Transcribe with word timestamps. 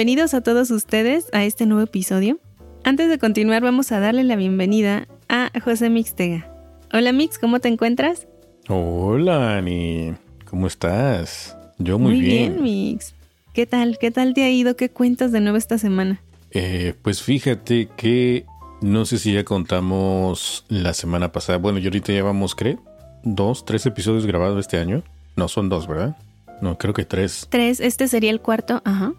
Bienvenidos 0.00 0.32
a 0.32 0.40
todos 0.40 0.70
ustedes 0.70 1.26
a 1.34 1.44
este 1.44 1.66
nuevo 1.66 1.82
episodio. 1.82 2.38
Antes 2.84 3.10
de 3.10 3.18
continuar 3.18 3.60
vamos 3.60 3.92
a 3.92 4.00
darle 4.00 4.24
la 4.24 4.34
bienvenida 4.34 5.06
a 5.28 5.52
José 5.62 5.90
Mixtega. 5.90 6.50
Hola 6.90 7.12
Mix, 7.12 7.38
¿cómo 7.38 7.60
te 7.60 7.68
encuentras? 7.68 8.26
Hola 8.68 9.58
Ani, 9.58 10.14
¿cómo 10.48 10.68
estás? 10.68 11.54
Yo 11.76 11.98
muy, 11.98 12.12
muy 12.12 12.20
bien. 12.22 12.52
bien. 12.52 12.62
Mix. 12.62 13.14
¿Qué 13.52 13.66
tal? 13.66 13.98
¿Qué 13.98 14.10
tal 14.10 14.32
te 14.32 14.42
ha 14.44 14.50
ido? 14.50 14.74
¿Qué 14.74 14.88
cuentas 14.88 15.32
de 15.32 15.42
nuevo 15.42 15.58
esta 15.58 15.76
semana? 15.76 16.22
Eh, 16.52 16.94
pues 17.02 17.20
fíjate 17.20 17.90
que 17.94 18.46
no 18.80 19.04
sé 19.04 19.18
si 19.18 19.34
ya 19.34 19.44
contamos 19.44 20.64
la 20.70 20.94
semana 20.94 21.30
pasada. 21.30 21.58
Bueno, 21.58 21.78
yo 21.78 21.88
ahorita 21.88 22.10
llevamos, 22.10 22.54
creo, 22.54 22.82
dos, 23.22 23.66
tres 23.66 23.84
episodios 23.84 24.24
grabados 24.24 24.60
este 24.60 24.78
año. 24.78 25.02
No, 25.36 25.46
son 25.48 25.68
dos, 25.68 25.86
¿verdad? 25.86 26.16
No, 26.62 26.78
creo 26.78 26.94
que 26.94 27.04
tres. 27.04 27.48
Tres, 27.50 27.80
este 27.80 28.08
sería 28.08 28.30
el 28.30 28.40
cuarto, 28.40 28.80
ajá. 28.86 29.12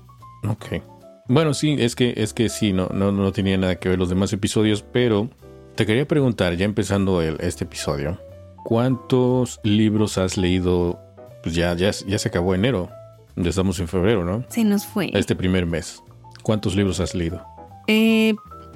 Ok. 0.47 0.81
Bueno, 1.28 1.53
sí, 1.53 1.75
es 1.80 1.95
que, 1.95 2.14
es 2.17 2.34
que 2.34 2.50
sí, 2.50 2.73
no, 2.73 2.88
no, 2.88 3.11
no 3.11 3.31
tenía 3.31 3.58
nada 3.58 3.75
que 3.75 3.89
ver 3.89 4.00
los 4.00 4.09
demás 4.09 4.34
episodios, 4.34 4.83
pero 4.83 5.30
te 5.75 5.86
quería 5.86 6.08
preguntar, 6.08 6.56
ya 6.56 6.66
empezando 6.66 7.22
el, 7.22 7.38
este 7.39 7.64
episodio, 7.64 8.20
¿cuántos 8.64 9.59
libros 9.64 10.17
has 10.17 10.38
leído? 10.38 11.00
Pues 11.44 11.56
ya, 11.56 11.73
ya, 11.75 11.92
ya 11.92 12.17
se 12.17 12.28
acabó 12.28 12.53
enero. 12.53 12.89
Ya 13.36 13.50
estamos 13.50 13.80
en 13.80 13.88
febrero, 13.88 14.25
¿no? 14.25 14.44
Se 14.50 14.64
nos 14.64 14.86
fue. 14.86 15.09
Este 15.14 15.36
primer 15.36 15.66
mes. 15.66 16.03
¿Cuántos 16.44 16.76
libros 16.76 17.00
has 17.00 17.16
leído? 17.16 17.45
Eh, 17.88 18.36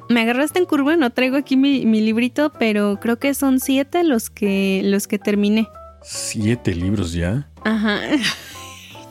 me 0.09 0.21
agarraste 0.21 0.59
en 0.59 0.65
curva, 0.65 0.95
no 0.95 1.09
traigo 1.09 1.35
aquí 1.35 1.57
mi, 1.57 1.85
mi 1.85 1.99
librito, 1.99 2.51
pero 2.57 2.99
creo 3.01 3.19
que 3.19 3.33
son 3.33 3.59
siete 3.59 4.03
los 4.03 4.29
que, 4.29 4.81
los 4.85 5.07
que 5.07 5.19
terminé. 5.19 5.67
¿Siete 6.03 6.73
libros 6.73 7.11
ya? 7.13 7.49
Ajá. 7.63 7.99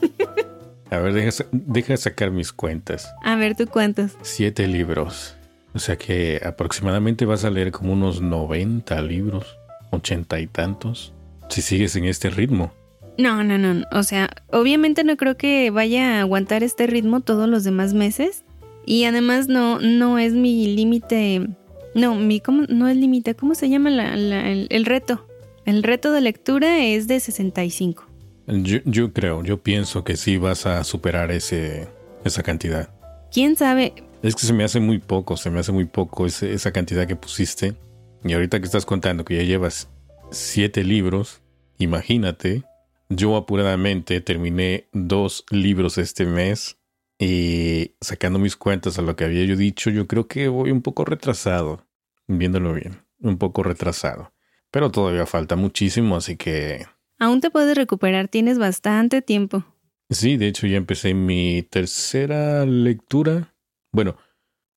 A 0.91 0.99
ver, 0.99 1.13
deja, 1.13 1.45
deja 1.53 1.97
sacar 1.97 2.31
mis 2.31 2.53
cuentas. 2.53 3.13
A 3.23 3.37
ver, 3.37 3.57
¿tú 3.57 3.67
cuántos? 3.67 4.13
Siete 4.23 4.67
libros. 4.69 5.35
O 5.75 5.79
sea 5.79 5.97
que 5.97 6.41
aproximadamente 6.45 7.25
vas 7.25 7.45
a 7.45 7.51
leer 7.51 7.73
como 7.73 7.93
unos 7.95 8.21
90 8.21 9.01
libros, 9.03 9.57
ochenta 9.91 10.39
y 10.39 10.47
tantos, 10.47 11.13
si 11.49 11.63
sigues 11.63 11.97
en 11.97 12.05
este 12.05 12.31
ritmo. 12.31 12.73
No, 13.19 13.43
no, 13.45 13.59
no. 13.59 13.85
O 13.93 14.03
sea, 14.03 14.29
obviamente 14.53 15.03
no 15.05 15.17
creo 15.17 15.37
que 15.37 15.71
vaya 15.71 16.19
a 16.19 16.21
aguantar 16.21 16.63
este 16.63 16.87
ritmo 16.87 17.21
todos 17.21 17.49
los 17.49 17.65
demás 17.65 17.93
meses. 17.95 18.45
Y 18.87 19.05
además 19.05 19.49
no, 19.49 19.81
no 19.81 20.19
es 20.19 20.33
mi 20.33 20.75
límite. 20.77 21.49
No, 21.95 22.17
mi 22.17 22.41
¿cómo? 22.41 22.65
no 22.69 22.87
es 22.89 22.97
límite. 22.97 23.35
¿Cómo 23.35 23.55
se 23.55 23.69
llama 23.69 23.91
la- 23.91 24.15
la- 24.17 24.51
el, 24.51 24.67
el 24.71 24.85
reto? 24.85 25.27
El 25.65 25.83
reto 25.83 26.13
de 26.13 26.21
lectura 26.21 26.85
es 26.85 27.07
de 27.09 27.19
65. 27.21 28.04
Yo, 28.47 28.79
yo 28.85 29.13
creo, 29.13 29.43
yo 29.43 29.63
pienso 29.63 30.05
que 30.05 30.17
sí 30.17 30.37
vas 30.37 30.67
a 30.67 30.85
superar 30.85 31.31
ese, 31.31 31.89
esa 32.25 32.43
cantidad. 32.43 32.91
¿Quién 33.33 33.57
sabe? 33.57 33.95
Es 34.23 34.35
que 34.37 34.47
se 34.47 34.53
me 34.53 34.65
hace 34.65 34.81
muy 34.81 34.99
poco, 34.99 35.37
se 35.37 35.51
me 35.51 35.61
hace 35.61 35.73
muy 35.73 35.87
poco 35.87 36.27
ese- 36.27 36.53
esa 36.53 36.73
cantidad 36.73 37.07
que 37.07 37.17
pusiste. 37.17 37.75
Y 38.23 38.33
ahorita 38.33 38.59
que 38.61 38.67
estás 38.67 38.87
contando 38.87 39.25
que 39.25 39.37
ya 39.37 39.43
llevas 39.43 39.89
siete 40.31 40.85
libros, 40.85 41.41
imagínate, 41.79 42.63
yo 43.09 43.37
apuradamente 43.37 44.21
terminé 44.21 44.89
dos 44.93 45.45
libros 45.51 45.99
este 45.99 46.25
mes 46.27 46.79
y 47.19 47.93
sacando 48.01 48.39
mis 48.39 48.57
cuentas 48.57 48.99
a 48.99 49.03
lo 49.03 49.15
que 49.17 49.25
había 49.25 49.45
yo 49.45 49.57
dicho, 49.57 49.91
yo 49.91 50.07
creo 50.07 50.27
que 50.27 50.49
voy 50.49 50.71
un 50.71 50.83
poco 50.83 51.05
retrasado, 51.05 51.87
viéndolo 52.27 52.73
bien, 52.75 53.03
un 53.21 53.37
poco 53.39 53.63
retrasado. 53.63 54.33
Pero 54.71 54.91
todavía 54.91 55.27
falta 55.27 55.55
muchísimo, 55.55 56.17
así 56.17 56.37
que 56.37 56.87
Aún 57.19 57.41
te 57.41 57.51
puedes 57.51 57.77
recuperar, 57.77 58.29
tienes 58.29 58.59
bastante 58.59 59.23
tiempo. 59.23 59.65
Sí, 60.11 60.37
de 60.37 60.49
hecho 60.49 60.67
ya 60.67 60.77
empecé 60.77 61.15
mi 61.15 61.63
tercera 61.63 62.67
lectura. 62.67 63.55
Bueno, 63.93 64.17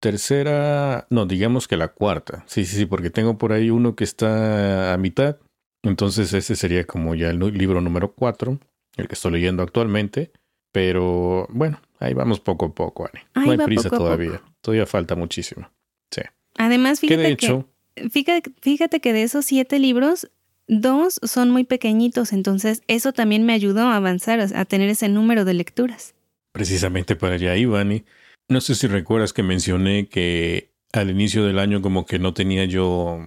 tercera, 0.00 1.06
no, 1.10 1.26
digamos 1.26 1.68
que 1.68 1.76
la 1.76 1.88
cuarta. 1.88 2.44
Sí, 2.46 2.64
sí, 2.64 2.76
sí, 2.76 2.86
porque 2.86 3.10
tengo 3.10 3.38
por 3.38 3.52
ahí 3.52 3.70
uno 3.70 3.94
que 3.96 4.04
está 4.04 4.94
a 4.94 4.98
mitad. 4.98 5.38
Entonces 5.82 6.32
ese 6.32 6.56
sería 6.56 6.84
como 6.84 7.14
ya 7.14 7.30
el 7.30 7.38
libro 7.38 7.80
número 7.80 8.12
cuatro, 8.12 8.58
el 8.96 9.08
que 9.08 9.14
estoy 9.14 9.32
leyendo 9.32 9.62
actualmente. 9.62 10.32
Pero 10.72 11.46
bueno, 11.50 11.80
ahí 11.98 12.14
vamos 12.14 12.40
poco 12.40 12.66
a 12.66 12.74
poco, 12.74 13.08
Ani. 13.12 13.22
Ahí 13.34 13.56
no 13.56 13.62
hay 13.62 13.66
prisa 13.66 13.90
poco 13.90 14.04
todavía. 14.04 14.42
Todavía 14.60 14.86
falta 14.86 15.14
muchísimo. 15.14 15.70
Sí. 16.10 16.22
Además, 16.56 17.00
Que 17.00 17.08
fíjate 17.08 17.22
de 17.22 17.32
hecho, 17.32 17.68
que, 17.94 18.10
fíjate, 18.10 18.50
fíjate 18.60 19.00
que 19.00 19.12
de 19.12 19.22
esos 19.22 19.44
siete 19.44 19.78
libros, 19.78 20.30
dos 20.68 21.18
son 21.22 21.50
muy 21.50 21.64
pequeñitos, 21.64 22.32
entonces 22.32 22.82
eso 22.86 23.12
también 23.12 23.44
me 23.44 23.54
ayudó 23.54 23.88
a 23.88 23.96
avanzar, 23.96 24.40
a 24.40 24.64
tener 24.64 24.88
ese 24.90 25.08
número 25.08 25.44
de 25.44 25.54
lecturas. 25.54 26.14
precisamente 26.52 27.16
para 27.16 27.34
allá 27.34 27.56
iba, 27.56 27.80
Ani. 27.80 28.04
No 28.48 28.60
sé 28.60 28.74
si 28.74 28.86
recuerdas 28.86 29.32
que 29.32 29.42
mencioné 29.42 30.08
que 30.08 30.72
al 30.92 31.10
inicio 31.10 31.44
del 31.44 31.58
año 31.58 31.82
como 31.82 32.06
que 32.06 32.18
no 32.18 32.34
tenía 32.34 32.64
yo 32.64 33.20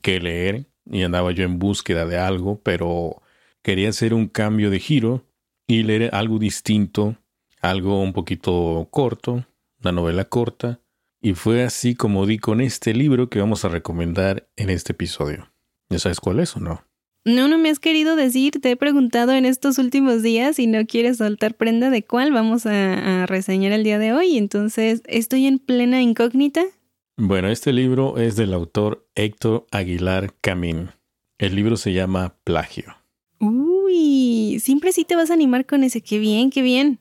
que 0.00 0.20
leer 0.20 0.66
y 0.86 1.02
andaba 1.02 1.32
yo 1.32 1.44
en 1.44 1.58
búsqueda 1.58 2.06
de 2.06 2.18
algo, 2.18 2.60
pero 2.62 3.22
quería 3.62 3.88
hacer 3.88 4.14
un 4.14 4.28
cambio 4.28 4.70
de 4.70 4.78
giro 4.78 5.26
y 5.66 5.82
leer 5.82 6.10
algo 6.14 6.38
distinto, 6.38 7.16
algo 7.60 8.00
un 8.00 8.12
poquito 8.12 8.88
corto, 8.90 9.46
una 9.82 9.92
novela 9.92 10.24
corta, 10.24 10.80
y 11.20 11.34
fue 11.34 11.64
así 11.64 11.94
como 11.94 12.26
di 12.26 12.38
con 12.38 12.60
este 12.60 12.94
libro 12.94 13.28
que 13.30 13.40
vamos 13.40 13.64
a 13.64 13.70
recomendar 13.70 14.48
en 14.56 14.70
este 14.70 14.92
episodio. 14.92 15.53
¿Ya 15.90 15.98
sabes 15.98 16.20
cuál 16.20 16.40
es 16.40 16.56
o 16.56 16.60
no? 16.60 16.84
No, 17.24 17.48
no 17.48 17.56
me 17.56 17.70
has 17.70 17.78
querido 17.78 18.16
decir, 18.16 18.52
te 18.60 18.70
he 18.70 18.76
preguntado 18.76 19.32
en 19.32 19.46
estos 19.46 19.78
últimos 19.78 20.22
días 20.22 20.58
y 20.58 20.66
no 20.66 20.84
quieres 20.86 21.16
soltar 21.18 21.54
prenda 21.54 21.88
de 21.88 22.04
cuál 22.04 22.32
vamos 22.32 22.66
a, 22.66 23.22
a 23.22 23.26
reseñar 23.26 23.72
el 23.72 23.82
día 23.82 23.98
de 23.98 24.12
hoy, 24.12 24.36
entonces 24.36 25.02
estoy 25.06 25.46
en 25.46 25.58
plena 25.58 26.02
incógnita. 26.02 26.64
Bueno, 27.16 27.48
este 27.48 27.72
libro 27.72 28.18
es 28.18 28.36
del 28.36 28.52
autor 28.52 29.08
Héctor 29.14 29.66
Aguilar 29.70 30.34
Camín. 30.40 30.90
El 31.38 31.56
libro 31.56 31.76
se 31.76 31.92
llama 31.92 32.36
Plagio. 32.44 32.96
Uy, 33.38 34.58
siempre 34.60 34.92
sí 34.92 35.04
te 35.04 35.16
vas 35.16 35.30
a 35.30 35.34
animar 35.34 35.64
con 35.64 35.84
ese, 35.84 36.00
qué 36.00 36.18
bien, 36.18 36.50
qué 36.50 36.60
bien. 36.60 36.98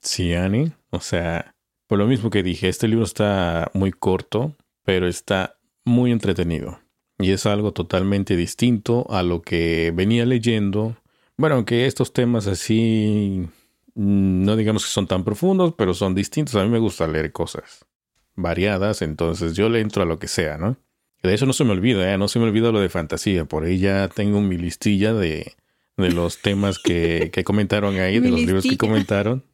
Sí, 0.00 0.32
Annie. 0.34 0.72
O 0.90 1.00
sea, 1.00 1.54
por 1.86 1.98
lo 1.98 2.06
mismo 2.06 2.30
que 2.30 2.42
dije, 2.42 2.68
este 2.68 2.88
libro 2.88 3.04
está 3.04 3.70
muy 3.74 3.92
corto, 3.92 4.56
pero 4.84 5.06
está 5.06 5.58
muy 5.84 6.10
entretenido. 6.10 6.80
Y 7.20 7.32
es 7.32 7.46
algo 7.46 7.72
totalmente 7.72 8.36
distinto 8.36 9.06
a 9.10 9.22
lo 9.22 9.42
que 9.42 9.92
venía 9.94 10.24
leyendo. 10.24 10.96
Bueno, 11.36 11.56
aunque 11.56 11.86
estos 11.86 12.12
temas 12.12 12.46
así, 12.46 13.46
mm, 13.94 14.44
no 14.44 14.56
digamos 14.56 14.84
que 14.84 14.90
son 14.90 15.06
tan 15.06 15.24
profundos, 15.24 15.74
pero 15.76 15.94
son 15.94 16.14
distintos. 16.14 16.54
A 16.56 16.64
mí 16.64 16.70
me 16.70 16.78
gusta 16.78 17.06
leer 17.06 17.32
cosas 17.32 17.86
variadas, 18.36 19.02
entonces 19.02 19.54
yo 19.54 19.68
le 19.68 19.80
entro 19.80 20.02
a 20.02 20.06
lo 20.06 20.18
que 20.18 20.28
sea, 20.28 20.56
¿no? 20.56 20.76
De 21.22 21.34
eso 21.34 21.44
no 21.44 21.52
se 21.52 21.64
me 21.64 21.72
olvida, 21.72 22.12
¿eh? 22.12 22.16
No 22.16 22.28
se 22.28 22.38
me 22.38 22.46
olvida 22.46 22.72
lo 22.72 22.80
de 22.80 22.88
fantasía. 22.88 23.44
Por 23.44 23.64
ahí 23.64 23.78
ya 23.78 24.08
tengo 24.08 24.40
mi 24.40 24.56
listilla 24.56 25.12
de, 25.12 25.52
de 25.96 26.10
los 26.12 26.38
temas 26.42 26.78
que, 26.78 27.30
que 27.32 27.44
comentaron 27.44 27.96
ahí, 27.98 28.14
de 28.14 28.30
Mi 28.30 28.30
los 28.30 28.40
libros 28.40 28.64
que 28.64 28.78
comentaron. 28.78 29.44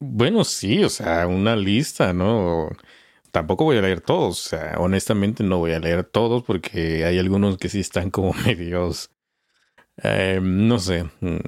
Bueno, 0.00 0.44
sí, 0.44 0.84
o 0.84 0.90
sea, 0.90 1.26
una 1.26 1.56
lista, 1.56 2.12
¿no? 2.12 2.68
Tampoco 3.34 3.64
voy 3.64 3.78
a 3.78 3.82
leer 3.82 4.00
todos, 4.00 4.46
o 4.46 4.48
sea, 4.50 4.76
honestamente 4.78 5.42
no 5.42 5.58
voy 5.58 5.72
a 5.72 5.80
leer 5.80 6.04
todos 6.04 6.44
porque 6.44 7.04
hay 7.04 7.18
algunos 7.18 7.58
que 7.58 7.68
sí 7.68 7.80
están 7.80 8.12
como 8.12 8.32
medios, 8.46 9.10
eh, 10.04 10.38
no 10.40 10.78
sé, 10.78 11.02
mm, 11.20 11.38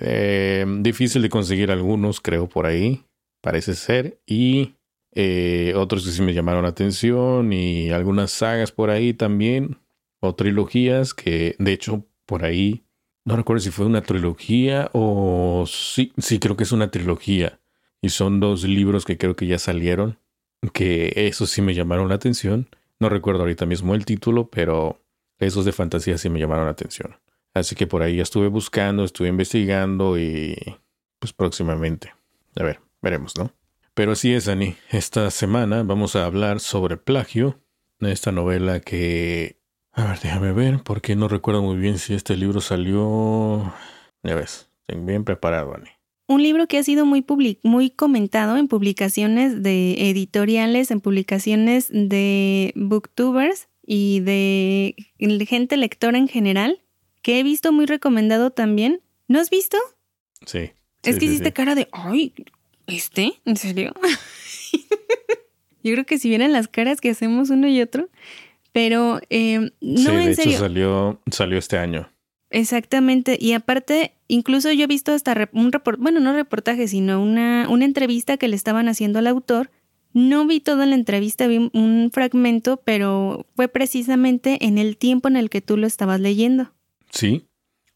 eh, 0.00 0.66
difícil 0.80 1.22
de 1.22 1.28
conseguir 1.28 1.70
algunos, 1.70 2.20
creo, 2.20 2.48
por 2.48 2.66
ahí, 2.66 3.04
parece 3.40 3.74
ser, 3.74 4.20
y 4.26 4.74
eh, 5.12 5.74
otros 5.76 6.04
que 6.04 6.10
sí 6.10 6.22
me 6.22 6.34
llamaron 6.34 6.64
la 6.64 6.70
atención 6.70 7.52
y 7.52 7.92
algunas 7.92 8.32
sagas 8.32 8.72
por 8.72 8.90
ahí 8.90 9.14
también, 9.14 9.78
o 10.18 10.34
trilogías 10.34 11.14
que, 11.14 11.54
de 11.60 11.72
hecho, 11.72 12.04
por 12.26 12.44
ahí, 12.44 12.84
no 13.24 13.36
recuerdo 13.36 13.60
si 13.60 13.70
fue 13.70 13.86
una 13.86 14.02
trilogía 14.02 14.90
o 14.92 15.66
sí, 15.68 16.12
sí 16.18 16.40
creo 16.40 16.56
que 16.56 16.64
es 16.64 16.72
una 16.72 16.90
trilogía. 16.90 17.60
Y 18.04 18.08
son 18.08 18.40
dos 18.40 18.64
libros 18.64 19.04
que 19.04 19.16
creo 19.16 19.36
que 19.36 19.46
ya 19.46 19.60
salieron, 19.60 20.18
que 20.70 21.12
esos 21.16 21.50
sí 21.50 21.62
me 21.62 21.74
llamaron 21.74 22.08
la 22.08 22.14
atención. 22.14 22.68
No 22.98 23.08
recuerdo 23.08 23.40
ahorita 23.40 23.66
mismo 23.66 23.94
el 23.94 24.04
título, 24.04 24.48
pero 24.48 25.00
esos 25.38 25.64
de 25.64 25.72
fantasía 25.72 26.18
sí 26.18 26.28
me 26.28 26.38
llamaron 26.38 26.66
la 26.66 26.72
atención. 26.72 27.16
Así 27.54 27.74
que 27.74 27.86
por 27.86 28.02
ahí 28.02 28.16
ya 28.16 28.22
estuve 28.22 28.48
buscando, 28.48 29.04
estuve 29.04 29.28
investigando 29.28 30.18
y 30.18 30.56
pues 31.18 31.32
próximamente. 31.32 32.12
A 32.56 32.62
ver, 32.62 32.80
veremos, 33.00 33.36
¿no? 33.36 33.52
Pero 33.94 34.12
así 34.12 34.32
es, 34.32 34.48
Ani. 34.48 34.76
Esta 34.90 35.30
semana 35.30 35.82
vamos 35.82 36.16
a 36.16 36.24
hablar 36.24 36.60
sobre 36.60 36.96
plagio. 36.96 37.60
Esta 38.00 38.32
novela 38.32 38.80
que... 38.80 39.60
A 39.92 40.04
ver, 40.04 40.20
déjame 40.20 40.52
ver, 40.52 40.82
porque 40.82 41.14
no 41.14 41.28
recuerdo 41.28 41.62
muy 41.62 41.76
bien 41.76 41.98
si 41.98 42.14
este 42.14 42.36
libro 42.36 42.60
salió... 42.60 43.74
Ya 44.22 44.34
ves, 44.34 44.70
bien 44.88 45.24
preparado, 45.24 45.74
Ani. 45.74 45.90
Un 46.32 46.42
libro 46.42 46.66
que 46.66 46.78
ha 46.78 46.82
sido 46.82 47.04
muy, 47.04 47.22
muy 47.62 47.90
comentado 47.90 48.56
en 48.56 48.66
publicaciones 48.66 49.62
de 49.62 50.08
editoriales, 50.08 50.90
en 50.90 51.02
publicaciones 51.02 51.88
de 51.90 52.72
booktubers 52.74 53.68
y 53.86 54.20
de 54.20 54.96
gente 55.46 55.76
lectora 55.76 56.16
en 56.16 56.28
general, 56.28 56.80
que 57.20 57.38
he 57.38 57.42
visto 57.42 57.70
muy 57.70 57.84
recomendado 57.84 58.50
también. 58.50 59.02
¿No 59.28 59.40
has 59.40 59.50
visto? 59.50 59.76
Sí. 60.46 60.70
Es 61.02 61.18
que 61.18 61.26
hiciste 61.26 61.52
cara 61.52 61.74
de, 61.74 61.88
ay, 61.92 62.32
¿este? 62.86 63.34
¿En 63.44 63.58
serio? 63.58 63.92
Yo 65.82 65.92
creo 65.92 66.06
que 66.06 66.18
si 66.18 66.30
vieran 66.30 66.52
las 66.52 66.66
caras 66.66 67.02
que 67.02 67.10
hacemos 67.10 67.50
uno 67.50 67.68
y 67.68 67.82
otro, 67.82 68.08
pero 68.72 69.20
eh, 69.28 69.70
no 69.82 70.10
sí, 70.10 70.16
de 70.16 70.32
hecho 70.32 70.50
salió, 70.52 71.20
salió 71.30 71.58
este 71.58 71.76
año. 71.76 72.08
Exactamente, 72.52 73.38
y 73.40 73.54
aparte, 73.54 74.12
incluso 74.28 74.70
yo 74.72 74.84
he 74.84 74.86
visto 74.86 75.12
hasta 75.12 75.48
un 75.52 75.72
reportaje, 75.72 76.02
bueno, 76.02 76.20
no 76.20 76.34
reportaje, 76.34 76.86
sino 76.86 77.20
una, 77.22 77.66
una 77.70 77.86
entrevista 77.86 78.36
que 78.36 78.46
le 78.46 78.56
estaban 78.56 78.88
haciendo 78.88 79.18
al 79.18 79.26
autor. 79.26 79.70
No 80.12 80.46
vi 80.46 80.60
toda 80.60 80.84
la 80.84 80.94
entrevista, 80.94 81.46
vi 81.46 81.70
un 81.72 82.10
fragmento, 82.12 82.76
pero 82.84 83.46
fue 83.56 83.68
precisamente 83.68 84.66
en 84.66 84.76
el 84.76 84.98
tiempo 84.98 85.28
en 85.28 85.36
el 85.36 85.48
que 85.48 85.62
tú 85.62 85.78
lo 85.78 85.86
estabas 85.86 86.20
leyendo. 86.20 86.70
Sí, 87.10 87.46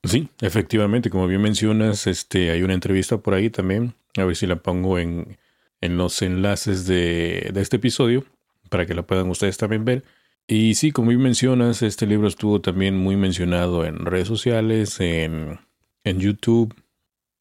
sí, 0.02 0.30
efectivamente, 0.40 1.10
como 1.10 1.26
bien 1.26 1.42
mencionas, 1.42 2.06
este, 2.06 2.50
hay 2.50 2.62
una 2.62 2.72
entrevista 2.72 3.18
por 3.18 3.34
ahí 3.34 3.50
también, 3.50 3.92
a 4.16 4.24
ver 4.24 4.36
si 4.36 4.46
la 4.46 4.56
pongo 4.56 4.98
en, 4.98 5.36
en 5.82 5.98
los 5.98 6.22
enlaces 6.22 6.86
de, 6.86 7.50
de 7.52 7.60
este 7.60 7.76
episodio, 7.76 8.24
para 8.70 8.86
que 8.86 8.94
la 8.94 9.06
puedan 9.06 9.28
ustedes 9.28 9.58
también 9.58 9.84
ver. 9.84 10.02
Y 10.48 10.76
sí, 10.76 10.92
como 10.92 11.08
bien 11.08 11.22
mencionas, 11.22 11.82
este 11.82 12.06
libro 12.06 12.28
estuvo 12.28 12.60
también 12.60 12.96
muy 12.96 13.16
mencionado 13.16 13.84
en 13.84 14.06
redes 14.06 14.28
sociales, 14.28 15.00
en, 15.00 15.58
en 16.04 16.20
YouTube, 16.20 16.72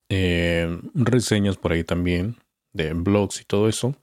en 0.10 0.90
reseñas 0.96 1.58
por 1.58 1.72
ahí 1.72 1.84
también, 1.84 2.38
de 2.74 2.94
blogs 2.94 3.42
y 3.42 3.44
todo 3.46 3.70
eso. 3.70 3.96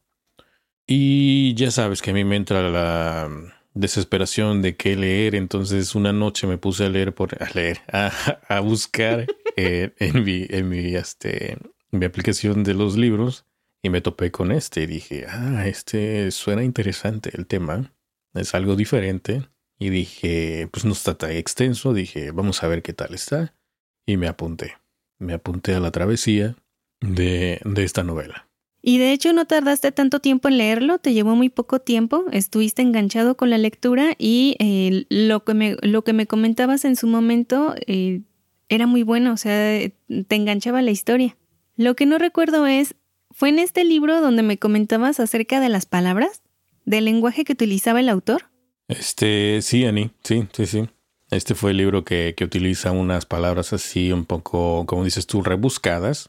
Y 0.86 1.54
ya 1.54 1.72
sabes 1.72 2.00
que 2.00 2.10
a 2.10 2.14
mí 2.14 2.22
me 2.22 2.36
entra 2.36 2.68
la 2.70 3.28
desesperación 3.74 4.62
de 4.62 4.76
qué 4.76 4.94
leer, 4.94 5.34
entonces 5.34 5.96
una 5.96 6.12
noche 6.12 6.46
me 6.46 6.58
puse 6.58 6.84
a 6.84 6.88
leer, 6.88 7.12
por, 7.12 7.42
a 7.42 7.50
leer, 7.54 7.80
a, 7.88 8.60
buscar 8.60 9.26
en 9.56 10.24
mi, 10.24 10.46
en 10.48 10.68
mi, 10.68 10.94
este, 10.94 11.58
mi 11.90 12.04
aplicación 12.04 12.62
de 12.62 12.74
los 12.74 12.96
libros 12.96 13.46
y 13.82 13.90
me 13.90 14.00
topé 14.00 14.30
con 14.30 14.52
este 14.52 14.82
y 14.82 14.86
dije, 14.86 15.26
ah, 15.28 15.66
este 15.66 16.30
suena 16.30 16.62
interesante 16.62 17.30
el 17.34 17.46
tema 17.46 17.90
es 18.34 18.54
algo 18.54 18.76
diferente. 18.76 19.48
Y 19.78 19.90
dije, 19.90 20.68
pues 20.70 20.84
no 20.84 20.92
está 20.92 21.14
tan 21.14 21.32
extenso, 21.32 21.92
dije, 21.92 22.30
vamos 22.30 22.62
a 22.62 22.68
ver 22.68 22.82
qué 22.82 22.92
tal 22.92 23.14
está. 23.14 23.54
Y 24.06 24.16
me 24.16 24.28
apunté. 24.28 24.76
Me 25.18 25.34
apunté 25.34 25.74
a 25.74 25.80
la 25.80 25.90
travesía 25.90 26.56
de, 27.00 27.60
de 27.64 27.84
esta 27.84 28.04
novela. 28.04 28.48
Y 28.84 28.98
de 28.98 29.12
hecho 29.12 29.32
no 29.32 29.46
tardaste 29.46 29.92
tanto 29.92 30.18
tiempo 30.18 30.48
en 30.48 30.58
leerlo, 30.58 30.98
te 30.98 31.14
llevó 31.14 31.36
muy 31.36 31.48
poco 31.48 31.78
tiempo, 31.78 32.24
estuviste 32.32 32.82
enganchado 32.82 33.36
con 33.36 33.48
la 33.48 33.56
lectura 33.56 34.14
y 34.18 34.56
eh, 34.58 35.06
lo, 35.08 35.44
que 35.44 35.54
me, 35.54 35.76
lo 35.82 36.02
que 36.02 36.12
me 36.12 36.26
comentabas 36.26 36.84
en 36.84 36.96
su 36.96 37.06
momento 37.06 37.76
eh, 37.86 38.22
era 38.68 38.88
muy 38.88 39.04
bueno, 39.04 39.32
o 39.32 39.36
sea, 39.36 39.88
te 40.08 40.34
enganchaba 40.34 40.82
la 40.82 40.90
historia. 40.90 41.36
Lo 41.76 41.94
que 41.94 42.06
no 42.06 42.18
recuerdo 42.18 42.66
es, 42.66 42.96
¿fue 43.30 43.50
en 43.50 43.60
este 43.60 43.84
libro 43.84 44.20
donde 44.20 44.42
me 44.42 44.58
comentabas 44.58 45.20
acerca 45.20 45.60
de 45.60 45.68
las 45.68 45.86
palabras? 45.86 46.42
Del 46.84 47.04
lenguaje 47.04 47.44
que 47.44 47.52
utilizaba 47.52 48.00
el 48.00 48.08
autor? 48.08 48.50
Este, 48.88 49.60
sí, 49.62 49.84
Annie, 49.84 50.10
sí, 50.22 50.46
sí, 50.52 50.66
sí. 50.66 50.88
Este 51.30 51.54
fue 51.54 51.70
el 51.70 51.78
libro 51.78 52.04
que, 52.04 52.34
que 52.36 52.44
utiliza 52.44 52.92
unas 52.92 53.24
palabras 53.24 53.72
así 53.72 54.12
un 54.12 54.26
poco, 54.26 54.84
como 54.86 55.04
dices 55.04 55.26
tú, 55.26 55.42
rebuscadas, 55.42 56.28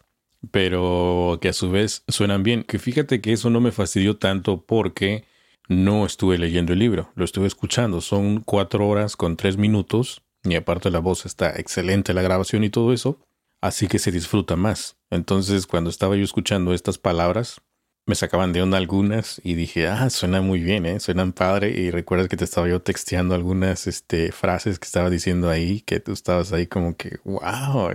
pero 0.52 1.40
que 1.42 1.50
a 1.50 1.54
su 1.54 1.70
vez 1.70 2.04
suenan 2.08 2.44
bien. 2.44 2.64
Que 2.64 2.80
fíjate 2.80 3.20
que 3.20 3.34
eso 3.34 3.50
no 3.50 3.60
me 3.60 3.72
fastidió 3.72 4.18
tanto 4.18 4.62
porque 4.66 5.26
no 5.68 6.06
estuve 6.06 6.38
leyendo 6.38 6.74
el 6.74 6.80
libro, 6.80 7.12
lo 7.16 7.26
estuve 7.26 7.48
escuchando. 7.48 8.02
Son 8.02 8.42
cuatro 8.42 8.88
horas 8.88 9.16
con 9.16 9.38
tres 9.38 9.58
minutos 9.58 10.22
y 10.44 10.56
aparte 10.56 10.90
la 10.90 11.00
voz 11.00 11.26
está 11.26 11.52
excelente, 11.58 12.14
la 12.14 12.22
grabación 12.22 12.64
y 12.64 12.70
todo 12.70 12.94
eso, 12.94 13.20
así 13.62 13.88
que 13.88 14.00
se 14.00 14.12
disfruta 14.12 14.56
más. 14.56 14.98
Entonces, 15.10 15.68
cuando 15.68 15.90
estaba 15.90 16.16
yo 16.16 16.24
escuchando 16.24 16.74
estas 16.74 16.98
palabras, 16.98 17.62
me 18.06 18.16
sacaban 18.16 18.52
de 18.52 18.62
onda 18.62 18.78
algunas 18.78 19.40
y 19.44 19.54
dije, 19.54 19.88
ah, 19.88 20.10
suena 20.10 20.42
muy 20.42 20.62
bien, 20.62 20.86
¿eh? 20.86 21.00
Suenan 21.00 21.32
padre. 21.32 21.70
Y 21.70 21.90
recuerdas 21.92 22.28
que 22.28 22.38
te 22.38 22.44
estaba 22.44 22.68
yo 22.68 22.82
texteando 22.82 23.34
algunas 23.36 23.88
este, 23.88 24.32
frases 24.32 24.80
que 24.80 24.86
estaba 24.86 25.10
diciendo 25.10 25.50
ahí, 25.50 25.82
que 25.82 26.00
tú 26.00 26.12
estabas 26.12 26.52
ahí 26.52 26.68
como 26.68 26.98
que, 26.98 27.20
wow. 27.24 27.92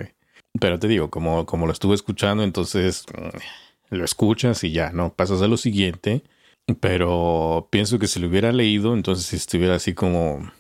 Pero 0.61 0.79
te 0.79 0.89
digo, 0.89 1.11
como, 1.11 1.45
como 1.47 1.67
lo 1.67 1.73
estuve 1.73 1.95
escuchando, 1.95 2.43
entonces 2.43 3.05
mm, 3.15 3.97
lo 3.97 4.05
escuchas 4.05 4.65
y 4.65 4.73
ya, 4.73 4.93
¿no? 4.93 5.13
Pasas 5.15 5.43
a 5.43 5.49
lo 5.49 5.57
siguiente. 5.57 6.23
Pero 6.81 7.69
pienso 7.71 7.99
que 7.99 8.09
si 8.09 8.21
lo 8.21 8.29
hubiera 8.29 8.53
leído, 8.53 8.95
entonces 8.95 9.33
estuviera 9.33 9.75
así 9.77 9.95
como, 9.95 10.53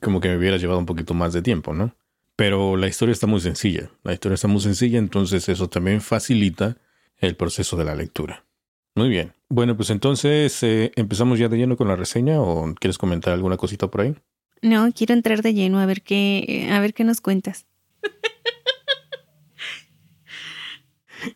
como 0.00 0.20
que 0.20 0.28
me 0.28 0.38
hubiera 0.38 0.56
llevado 0.56 0.78
un 0.78 0.86
poquito 0.86 1.14
más 1.14 1.32
de 1.32 1.42
tiempo, 1.42 1.74
¿no? 1.74 1.94
Pero 2.36 2.76
la 2.76 2.88
historia 2.88 3.12
está 3.12 3.26
muy 3.26 3.40
sencilla. 3.40 3.90
La 4.02 4.14
historia 4.14 4.34
está 4.34 4.48
muy 4.48 4.60
sencilla, 4.60 4.98
entonces 4.98 5.48
eso 5.48 5.68
también 5.68 6.00
facilita 6.00 6.78
el 7.18 7.36
proceso 7.36 7.76
de 7.76 7.84
la 7.84 7.94
lectura. 7.94 8.44
Muy 8.94 9.08
bien. 9.08 9.32
Bueno, 9.48 9.76
pues 9.76 9.90
entonces 9.90 10.62
eh, 10.62 10.92
empezamos 10.96 11.38
ya 11.38 11.48
de 11.48 11.56
lleno 11.56 11.76
con 11.76 11.88
la 11.88 11.96
reseña 11.96 12.40
o 12.40 12.74
quieres 12.74 12.98
comentar 12.98 13.32
alguna 13.32 13.56
cosita 13.56 13.88
por 13.88 14.02
ahí? 14.02 14.14
No, 14.60 14.90
quiero 14.92 15.14
entrar 15.14 15.42
de 15.42 15.54
lleno 15.54 15.80
a 15.80 15.86
ver 15.86 16.02
qué, 16.02 16.68
a 16.70 16.80
ver 16.80 16.94
qué 16.94 17.04
nos 17.04 17.20
cuentas. 17.20 17.66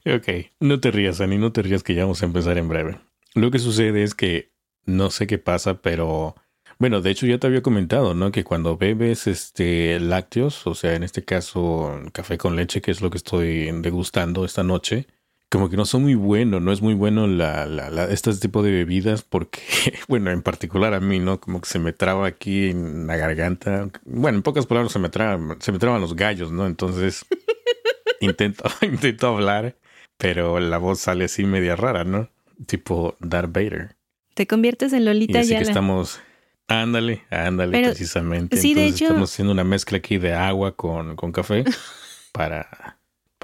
ok, 0.07 0.29
no 0.61 0.81
te 0.81 0.91
rías, 0.91 1.21
Ani, 1.21 1.39
no 1.39 1.53
te 1.53 1.63
rías 1.63 1.83
que 1.83 1.95
ya 1.95 2.03
vamos 2.03 2.23
a 2.23 2.27
empezar 2.27 2.59
en 2.59 2.69
breve. 2.69 3.01
Lo 3.35 3.51
que 3.51 3.59
sucede 3.59 4.03
es 4.03 4.15
que 4.15 4.53
no 4.85 5.11
sé 5.11 5.27
qué 5.27 5.39
pasa, 5.39 5.81
pero 5.83 6.37
bueno, 6.79 7.01
de 7.01 7.11
hecho 7.11 7.27
ya 7.27 7.39
te 7.39 7.47
había 7.47 7.63
comentado, 7.63 8.15
¿no? 8.15 8.31
Que 8.33 8.45
cuando 8.45 8.77
bebes 8.77 9.27
este 9.27 9.99
lácteos, 9.99 10.67
o 10.67 10.75
sea, 10.75 10.95
en 10.95 11.03
este 11.03 11.25
caso 11.25 12.01
café 12.13 12.39
con 12.39 12.55
leche, 12.55 12.81
que 12.83 12.91
es 12.91 13.01
lo 13.01 13.11
que 13.11 13.19
estoy 13.19 13.71
degustando 13.81 14.45
esta 14.45 14.63
noche, 14.63 15.07
como 15.49 15.71
que 15.71 15.77
no 15.77 15.85
son 15.85 16.03
muy 16.03 16.15
buenos, 16.15 16.61
no 16.61 16.73
es 16.73 16.83
muy 16.83 16.95
bueno 16.95 17.27
la, 17.27 17.67
la, 17.67 18.05
este 18.07 18.35
tipo 18.35 18.63
de 18.63 18.73
bebidas 18.73 19.23
porque, 19.23 19.61
bueno, 20.09 20.31
en 20.31 20.43
particular 20.43 20.95
a 20.95 21.01
mí, 21.01 21.19
¿no? 21.19 21.41
Como 21.41 21.61
que 21.61 21.69
se 21.69 21.79
me 21.79 21.93
traba 21.93 22.27
aquí 22.27 22.71
en 22.71 23.07
la 23.07 23.17
garganta. 23.17 23.89
Bueno, 24.05 24.39
en 24.39 24.43
pocas 24.43 24.67
palabras 24.67 24.93
se 24.93 24.99
me 24.99 25.09
traban, 25.09 25.57
se 25.61 25.73
me 25.73 25.79
traban 25.79 26.01
los 26.01 26.17
gallos, 26.17 26.51
¿no? 26.51 26.67
Entonces 26.67 27.25
intento, 28.21 28.65
intento 28.83 29.29
hablar, 29.29 29.77
pero 30.17 30.59
la 30.59 30.79
voz 30.79 31.01
sale 31.01 31.27
así 31.27 31.45
media 31.45 31.77
rara, 31.77 32.05
¿no? 32.05 32.29
Tipo 32.67 33.17
Darth 33.21 33.53
Vader. 33.53 33.97
Te 34.35 34.47
conviertes 34.47 34.93
en 34.93 35.05
Lolita 35.05 35.39
y 35.39 35.43
así 35.43 35.57
que 35.57 35.63
estamos... 35.63 36.21
Ándale, 36.69 37.23
ándale, 37.31 37.81
precisamente. 37.81 38.57
Sí, 38.57 38.73
Entonces 38.73 38.91
de 38.91 38.97
hecho... 38.97 39.05
estamos 39.05 39.33
haciendo 39.33 39.53
una 39.53 39.63
mezcla 39.63 39.99
aquí 39.99 40.19
de 40.19 40.35
agua 40.35 40.75
con, 40.75 41.15
con 41.15 41.31
café 41.31 41.65
para 42.33 42.96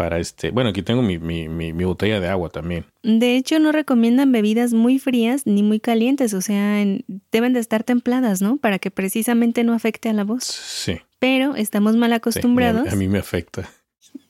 para 0.03 0.19
este. 0.19 0.51
Bueno, 0.51 0.71
aquí 0.71 0.83
tengo 0.83 1.01
mi, 1.01 1.17
mi, 1.21 1.47
mi, 1.47 1.85
botella 1.85 2.19
de 2.19 2.27
agua 2.27 2.49
también. 2.49 2.87
De 3.05 3.37
hecho, 3.37 3.61
no 3.61 3.71
recomiendan 3.71 4.33
bebidas 4.33 4.73
muy 4.73 4.99
frías 4.99 5.47
ni 5.47 5.63
muy 5.63 5.79
calientes, 5.79 6.35
o 6.35 6.41
sea, 6.41 6.85
deben 7.31 7.53
de 7.53 7.61
estar 7.61 7.85
templadas, 7.85 8.43
¿no? 8.43 8.57
Para 8.57 8.81
que 8.81 8.91
precisamente 8.91 9.63
no 9.63 9.75
afecte 9.75 10.09
a 10.09 10.13
la 10.13 10.25
voz. 10.25 10.43
Sí. 10.43 10.97
Pero 11.21 11.55
estamos 11.55 11.95
mal 11.95 12.13
acostumbrados. 12.15 12.93
a, 12.93 12.97
mí 12.97 13.07
me 13.07 13.21
afecta. 13.21 13.71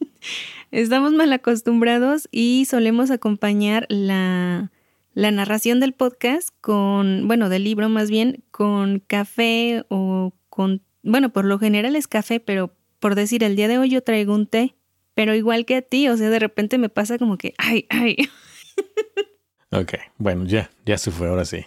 estamos 0.72 1.12
mal 1.14 1.32
acostumbrados 1.32 2.28
y 2.30 2.66
solemos 2.68 3.10
acompañar 3.10 3.86
la, 3.88 4.72
la 5.14 5.30
narración 5.30 5.80
del 5.80 5.94
podcast 5.94 6.50
con, 6.60 7.28
bueno, 7.28 7.48
del 7.48 7.64
libro 7.64 7.88
más 7.88 8.10
bien, 8.10 8.44
con 8.50 8.98
café 8.98 9.86
o 9.88 10.34
con, 10.50 10.82
bueno, 11.02 11.32
por 11.32 11.46
lo 11.46 11.58
general 11.58 11.96
es 11.96 12.08
café, 12.08 12.40
pero 12.40 12.74
por 12.98 13.14
decir, 13.14 13.42
el 13.42 13.56
día 13.56 13.68
de 13.68 13.78
hoy 13.78 13.88
yo 13.88 14.02
traigo 14.02 14.34
un 14.34 14.46
té 14.46 14.76
pero 15.14 15.34
igual 15.34 15.64
que 15.64 15.76
a 15.76 15.82
ti, 15.82 16.08
o 16.08 16.16
sea, 16.16 16.30
de 16.30 16.38
repente 16.38 16.78
me 16.78 16.88
pasa 16.88 17.18
como 17.18 17.38
que, 17.38 17.54
ay, 17.58 17.86
ay. 17.90 18.16
Ok, 19.70 19.94
bueno, 20.18 20.44
ya, 20.44 20.70
ya 20.84 20.98
se 20.98 21.10
fue, 21.10 21.28
ahora 21.28 21.44
sí. 21.44 21.64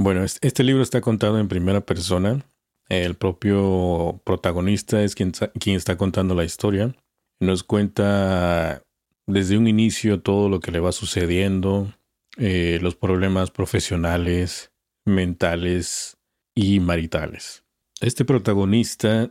Bueno, 0.00 0.24
este 0.24 0.62
libro 0.62 0.82
está 0.82 1.00
contado 1.00 1.40
en 1.40 1.48
primera 1.48 1.80
persona. 1.80 2.44
El 2.88 3.16
propio 3.16 4.20
protagonista 4.24 5.02
es 5.02 5.16
quien, 5.16 5.32
quien 5.32 5.76
está 5.76 5.96
contando 5.96 6.36
la 6.36 6.44
historia. 6.44 6.94
Nos 7.40 7.64
cuenta 7.64 8.80
desde 9.26 9.58
un 9.58 9.66
inicio 9.66 10.22
todo 10.22 10.48
lo 10.48 10.60
que 10.60 10.70
le 10.70 10.80
va 10.80 10.92
sucediendo, 10.92 11.92
eh, 12.36 12.78
los 12.80 12.94
problemas 12.94 13.50
profesionales, 13.50 14.70
mentales 15.04 16.16
y 16.54 16.80
maritales. 16.80 17.64
Este 18.00 18.24
protagonista, 18.24 19.30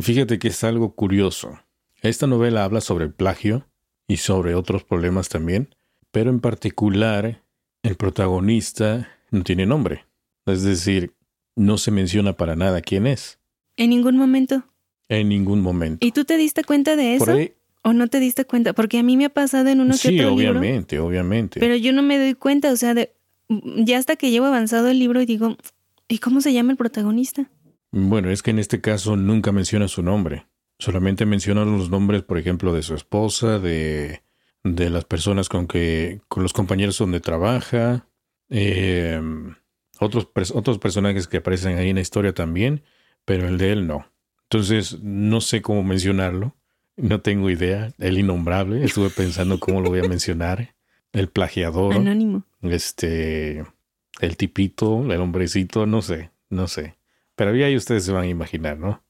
fíjate 0.00 0.38
que 0.38 0.48
es 0.48 0.64
algo 0.64 0.96
curioso. 0.96 1.60
Esta 2.02 2.26
novela 2.26 2.64
habla 2.64 2.80
sobre 2.80 3.06
el 3.06 3.12
plagio 3.12 3.66
y 4.06 4.18
sobre 4.18 4.54
otros 4.54 4.84
problemas 4.84 5.28
también, 5.28 5.74
pero 6.12 6.30
en 6.30 6.40
particular 6.40 7.42
el 7.82 7.96
protagonista 7.96 9.08
no 9.30 9.42
tiene 9.42 9.66
nombre. 9.66 10.06
Es 10.46 10.62
decir, 10.62 11.14
no 11.56 11.76
se 11.76 11.90
menciona 11.90 12.34
para 12.34 12.54
nada 12.54 12.80
quién 12.80 13.06
es. 13.06 13.38
En 13.76 13.90
ningún 13.90 14.16
momento. 14.16 14.64
En 15.08 15.28
ningún 15.28 15.60
momento. 15.60 16.06
¿Y 16.06 16.12
tú 16.12 16.24
te 16.24 16.36
diste 16.36 16.64
cuenta 16.64 16.96
de 16.96 17.16
eso? 17.16 17.36
¿O 17.82 17.92
no 17.92 18.08
te 18.08 18.20
diste 18.20 18.44
cuenta? 18.44 18.72
Porque 18.72 18.98
a 18.98 19.02
mí 19.02 19.16
me 19.16 19.24
ha 19.24 19.30
pasado 19.30 19.68
en 19.68 19.80
uno 19.80 19.92
que 19.92 20.08
sí, 20.08 20.20
obviamente, 20.20 20.98
obviamente. 20.98 21.60
Pero 21.60 21.76
yo 21.76 21.92
no 21.92 22.02
me 22.02 22.18
doy 22.18 22.34
cuenta, 22.34 22.72
o 22.72 22.76
sea, 22.76 22.94
de, 22.94 23.12
ya 23.48 23.98
hasta 23.98 24.16
que 24.16 24.30
llevo 24.30 24.46
avanzado 24.46 24.88
el 24.88 24.98
libro 24.98 25.20
y 25.20 25.26
digo, 25.26 25.56
¿y 26.06 26.18
cómo 26.18 26.40
se 26.40 26.52
llama 26.52 26.72
el 26.72 26.76
protagonista? 26.76 27.50
Bueno, 27.90 28.30
es 28.30 28.42
que 28.42 28.50
en 28.50 28.58
este 28.58 28.80
caso 28.80 29.16
nunca 29.16 29.52
menciona 29.52 29.88
su 29.88 30.02
nombre. 30.02 30.46
Solamente 30.78 31.26
menciona 31.26 31.64
los 31.64 31.90
nombres, 31.90 32.22
por 32.22 32.38
ejemplo, 32.38 32.72
de 32.72 32.82
su 32.82 32.94
esposa, 32.94 33.58
de, 33.58 34.22
de 34.64 34.90
las 34.90 35.04
personas 35.04 35.48
con 35.48 35.66
que, 35.66 36.20
con 36.28 36.42
los 36.42 36.52
compañeros 36.52 36.98
donde 36.98 37.20
trabaja, 37.20 38.06
eh, 38.48 39.20
otros, 40.00 40.28
otros 40.54 40.78
personajes 40.78 41.26
que 41.26 41.38
aparecen 41.38 41.78
ahí 41.78 41.90
en 41.90 41.96
la 41.96 42.02
historia 42.02 42.32
también, 42.32 42.82
pero 43.24 43.48
el 43.48 43.58
de 43.58 43.72
él 43.72 43.86
no. 43.86 44.10
Entonces, 44.44 45.00
no 45.02 45.40
sé 45.40 45.60
cómo 45.60 45.82
mencionarlo. 45.82 46.56
No 46.96 47.20
tengo 47.20 47.50
idea. 47.50 47.92
El 47.98 48.18
innombrable. 48.18 48.82
Estuve 48.84 49.10
pensando 49.10 49.60
cómo 49.60 49.80
lo 49.80 49.90
voy 49.90 50.00
a 50.00 50.08
mencionar. 50.08 50.74
El 51.12 51.28
plagiador. 51.28 51.94
Anónimo. 51.94 52.44
Este. 52.62 53.64
El 54.20 54.36
tipito, 54.36 55.04
el 55.12 55.20
hombrecito, 55.20 55.86
no 55.86 56.02
sé, 56.02 56.30
no 56.50 56.66
sé. 56.66 56.96
Pero 57.36 57.52
ahí 57.52 57.76
ustedes 57.76 58.04
se 58.04 58.12
van 58.12 58.24
a 58.24 58.28
imaginar, 58.28 58.78
¿no? 58.78 59.04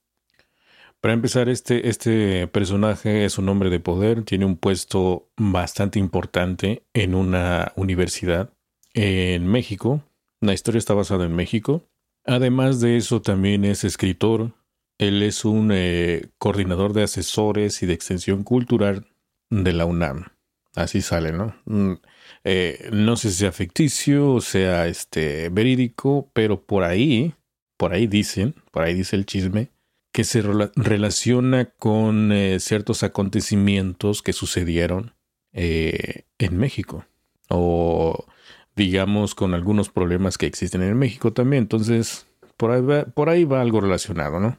Para 1.00 1.14
empezar, 1.14 1.48
este, 1.48 1.88
este 1.88 2.48
personaje 2.48 3.24
es 3.24 3.38
un 3.38 3.48
hombre 3.48 3.70
de 3.70 3.78
poder, 3.78 4.24
tiene 4.24 4.44
un 4.44 4.56
puesto 4.56 5.30
bastante 5.36 6.00
importante 6.00 6.82
en 6.92 7.14
una 7.14 7.72
universidad 7.76 8.52
en 8.94 9.46
México. 9.46 10.02
La 10.40 10.54
historia 10.54 10.78
está 10.78 10.94
basada 10.94 11.24
en 11.24 11.36
México. 11.36 11.88
Además 12.24 12.80
de 12.80 12.96
eso, 12.96 13.22
también 13.22 13.64
es 13.64 13.84
escritor. 13.84 14.54
Él 14.98 15.22
es 15.22 15.44
un 15.44 15.70
eh, 15.72 16.30
coordinador 16.36 16.92
de 16.92 17.04
asesores 17.04 17.80
y 17.82 17.86
de 17.86 17.94
extensión 17.94 18.42
cultural 18.42 19.06
de 19.50 19.72
la 19.72 19.84
UNAM. 19.84 20.26
Así 20.74 21.00
sale, 21.00 21.30
¿no? 21.30 21.54
Mm, 21.66 21.94
eh, 22.42 22.88
no 22.92 23.16
sé 23.16 23.30
si 23.30 23.38
sea 23.38 23.52
ficticio 23.52 24.32
o 24.32 24.40
sea 24.40 24.88
este, 24.88 25.48
verídico, 25.48 26.30
pero 26.32 26.62
por 26.62 26.82
ahí, 26.82 27.34
por 27.76 27.92
ahí 27.92 28.08
dicen, 28.08 28.54
por 28.72 28.82
ahí 28.82 28.94
dice 28.94 29.16
el 29.16 29.26
chisme, 29.26 29.70
que 30.18 30.24
se 30.24 30.42
relaciona 30.42 31.66
con 31.66 32.32
eh, 32.32 32.58
ciertos 32.58 33.04
acontecimientos 33.04 34.20
que 34.20 34.32
sucedieron 34.32 35.14
en 35.52 36.56
México. 36.58 37.04
O 37.48 38.26
digamos, 38.74 39.36
con 39.36 39.54
algunos 39.54 39.90
problemas 39.90 40.36
que 40.36 40.46
existen 40.46 40.82
en 40.82 40.98
México 40.98 41.32
también. 41.32 41.62
Entonces, 41.62 42.26
por 42.56 42.72
ahí 42.72 42.80
va, 42.80 43.04
por 43.04 43.28
ahí 43.28 43.44
va 43.44 43.60
algo 43.60 43.80
relacionado, 43.80 44.40
¿no? 44.40 44.58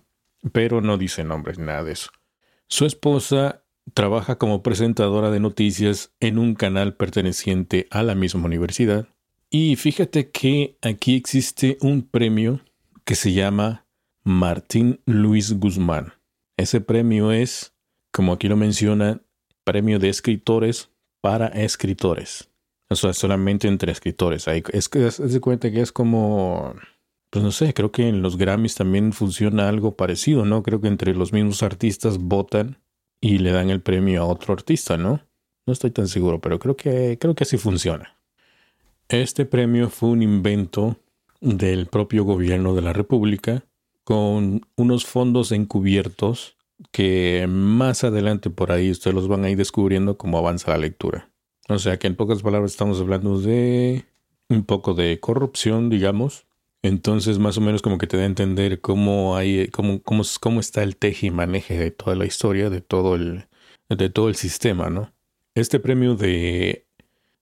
Pero 0.53 0.79
no 0.79 0.97
dice 0.97 1.25
nombres, 1.25 1.59
nada 1.59 1.83
de 1.83 1.91
eso. 1.91 2.09
Su 2.67 2.85
esposa 2.85 3.61
trabaja 3.93 4.37
como 4.37 4.63
presentadora 4.63 5.29
de 5.29 5.41
noticias 5.41 6.13
en 6.21 6.37
un 6.37 6.55
canal 6.55 6.93
perteneciente 6.93 7.85
a 7.91 8.01
la 8.01 8.15
misma 8.15 8.45
universidad. 8.45 9.09
Y 9.49 9.75
fíjate 9.75 10.31
que 10.31 10.77
aquí 10.81 11.17
existe 11.17 11.77
un 11.81 12.03
premio 12.03 12.61
que 13.03 13.15
se 13.15 13.33
llama 13.33 13.85
Martín 14.23 15.01
Luis 15.05 15.53
Guzmán. 15.59 16.13
Ese 16.57 16.81
premio 16.81 17.31
es, 17.31 17.73
como 18.11 18.33
aquí 18.33 18.47
lo 18.47 18.57
menciona, 18.57 19.21
premio 19.63 19.99
de 19.99 20.09
escritores 20.09 20.91
para 21.21 21.47
escritores. 21.47 22.49
O 22.89 22.95
sea, 22.95 23.13
solamente 23.13 23.67
entre 23.67 23.91
escritores. 23.91 24.47
Es 24.47 24.89
que 24.89 25.11
se 25.11 25.39
cuenta 25.39 25.71
que 25.71 25.81
es 25.81 25.91
como, 25.91 26.73
pues 27.29 27.43
no 27.43 27.51
sé, 27.51 27.73
creo 27.73 27.91
que 27.91 28.07
en 28.07 28.21
los 28.21 28.37
Grammys 28.37 28.75
también 28.75 29.13
funciona 29.13 29.69
algo 29.69 29.95
parecido, 29.95 30.43
¿no? 30.43 30.63
Creo 30.63 30.81
que 30.81 30.87
entre 30.87 31.13
los 31.13 31.31
mismos 31.31 31.61
artistas 31.61 32.17
votan 32.17 32.79
y 33.21 33.37
le 33.37 33.51
dan 33.51 33.69
el 33.69 33.81
premio 33.81 34.23
a 34.23 34.25
otro 34.25 34.53
artista, 34.53 34.97
¿no? 34.97 35.21
No 35.67 35.73
estoy 35.73 35.91
tan 35.91 36.07
seguro, 36.07 36.41
pero 36.41 36.57
creo 36.57 36.75
que, 36.75 37.17
creo 37.19 37.35
que 37.35 37.43
así 37.43 37.57
funciona. 37.57 38.17
Este 39.07 39.45
premio 39.45 39.89
fue 39.89 40.09
un 40.09 40.23
invento 40.23 40.97
del 41.41 41.87
propio 41.87 42.23
gobierno 42.23 42.73
de 42.73 42.81
la 42.81 42.93
República 42.93 43.63
con 44.09 44.65
unos 44.75 45.05
fondos 45.05 45.51
encubiertos 45.51 46.57
que 46.91 47.45
más 47.47 48.03
adelante 48.03 48.49
por 48.49 48.71
ahí 48.71 48.89
ustedes 48.89 49.13
los 49.13 49.27
van 49.27 49.45
a 49.45 49.51
ir 49.51 49.57
descubriendo 49.57 50.17
como 50.17 50.39
avanza 50.39 50.71
la 50.71 50.79
lectura. 50.79 51.29
O 51.67 51.77
sea 51.77 51.99
que 51.99 52.07
en 52.07 52.15
pocas 52.15 52.41
palabras 52.41 52.71
estamos 52.71 52.99
hablando 52.99 53.39
de 53.39 54.05
un 54.47 54.63
poco 54.63 54.95
de 54.95 55.19
corrupción, 55.19 55.91
digamos. 55.91 56.47
Entonces, 56.81 57.37
más 57.37 57.59
o 57.59 57.61
menos 57.61 57.83
como 57.83 57.99
que 57.99 58.07
te 58.07 58.17
da 58.17 58.23
a 58.23 58.25
entender 58.25 58.81
cómo 58.81 59.35
hay, 59.35 59.67
cómo, 59.67 60.01
cómo, 60.01 60.23
cómo 60.39 60.59
está 60.59 60.81
el 60.81 60.95
teje 60.95 61.27
y 61.27 61.31
maneje 61.31 61.77
de 61.77 61.91
toda 61.91 62.15
la 62.15 62.25
historia, 62.25 62.71
de 62.71 62.81
todo 62.81 63.13
el, 63.13 63.45
de 63.89 64.09
todo 64.09 64.27
el 64.27 64.35
sistema, 64.35 64.89
¿no? 64.89 65.13
Este 65.53 65.79
premio 65.79 66.15
de 66.15 66.87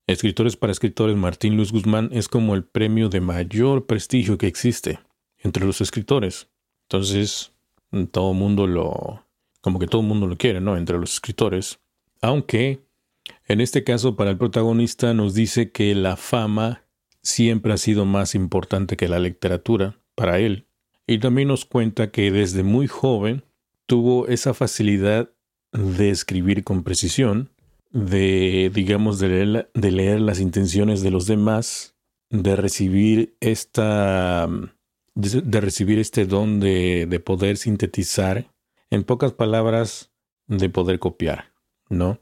Escritores 0.06 0.58
para 0.58 0.72
Escritores 0.72 1.16
Martín 1.16 1.56
Luis 1.56 1.72
Guzmán 1.72 2.10
es 2.12 2.28
como 2.28 2.54
el 2.54 2.64
premio 2.64 3.08
de 3.08 3.22
mayor 3.22 3.86
prestigio 3.86 4.36
que 4.36 4.48
existe 4.48 4.98
entre 5.38 5.64
los 5.64 5.80
escritores. 5.80 6.50
Entonces, 6.88 7.52
todo 8.10 8.32
mundo 8.32 8.66
lo, 8.66 9.24
como 9.60 9.78
que 9.78 9.86
todo 9.86 10.02
el 10.02 10.08
mundo 10.08 10.26
lo 10.26 10.36
quiere, 10.36 10.60
¿no? 10.60 10.76
Entre 10.76 10.98
los 10.98 11.12
escritores. 11.12 11.78
Aunque 12.20 12.82
en 13.46 13.60
este 13.60 13.84
caso, 13.84 14.16
para 14.16 14.30
el 14.30 14.38
protagonista 14.38 15.14
nos 15.14 15.34
dice 15.34 15.70
que 15.70 15.94
la 15.94 16.16
fama 16.16 16.84
siempre 17.22 17.72
ha 17.72 17.78
sido 17.78 18.04
más 18.04 18.34
importante 18.34 18.96
que 18.96 19.08
la 19.08 19.18
literatura 19.18 19.98
para 20.14 20.38
él. 20.38 20.66
Y 21.06 21.18
también 21.18 21.48
nos 21.48 21.64
cuenta 21.64 22.10
que 22.10 22.30
desde 22.30 22.62
muy 22.62 22.86
joven 22.86 23.44
tuvo 23.86 24.28
esa 24.28 24.52
facilidad 24.52 25.30
de 25.72 26.10
escribir 26.10 26.64
con 26.64 26.82
precisión, 26.82 27.50
de, 27.90 28.70
digamos, 28.74 29.18
de 29.18 29.28
leer, 29.28 29.70
de 29.72 29.90
leer 29.90 30.20
las 30.20 30.40
intenciones 30.40 31.02
de 31.02 31.10
los 31.10 31.26
demás, 31.26 31.94
de 32.30 32.56
recibir 32.56 33.36
esta, 33.40 34.46
de, 35.18 35.60
recibir 35.60 35.98
este 35.98 36.24
don 36.26 36.60
de, 36.60 37.06
de 37.08 37.20
poder 37.20 37.56
sintetizar, 37.56 38.52
en 38.90 39.04
pocas 39.04 39.32
palabras, 39.32 40.12
de 40.46 40.70
poder 40.70 40.98
copiar, 40.98 41.52
¿no? 41.90 42.18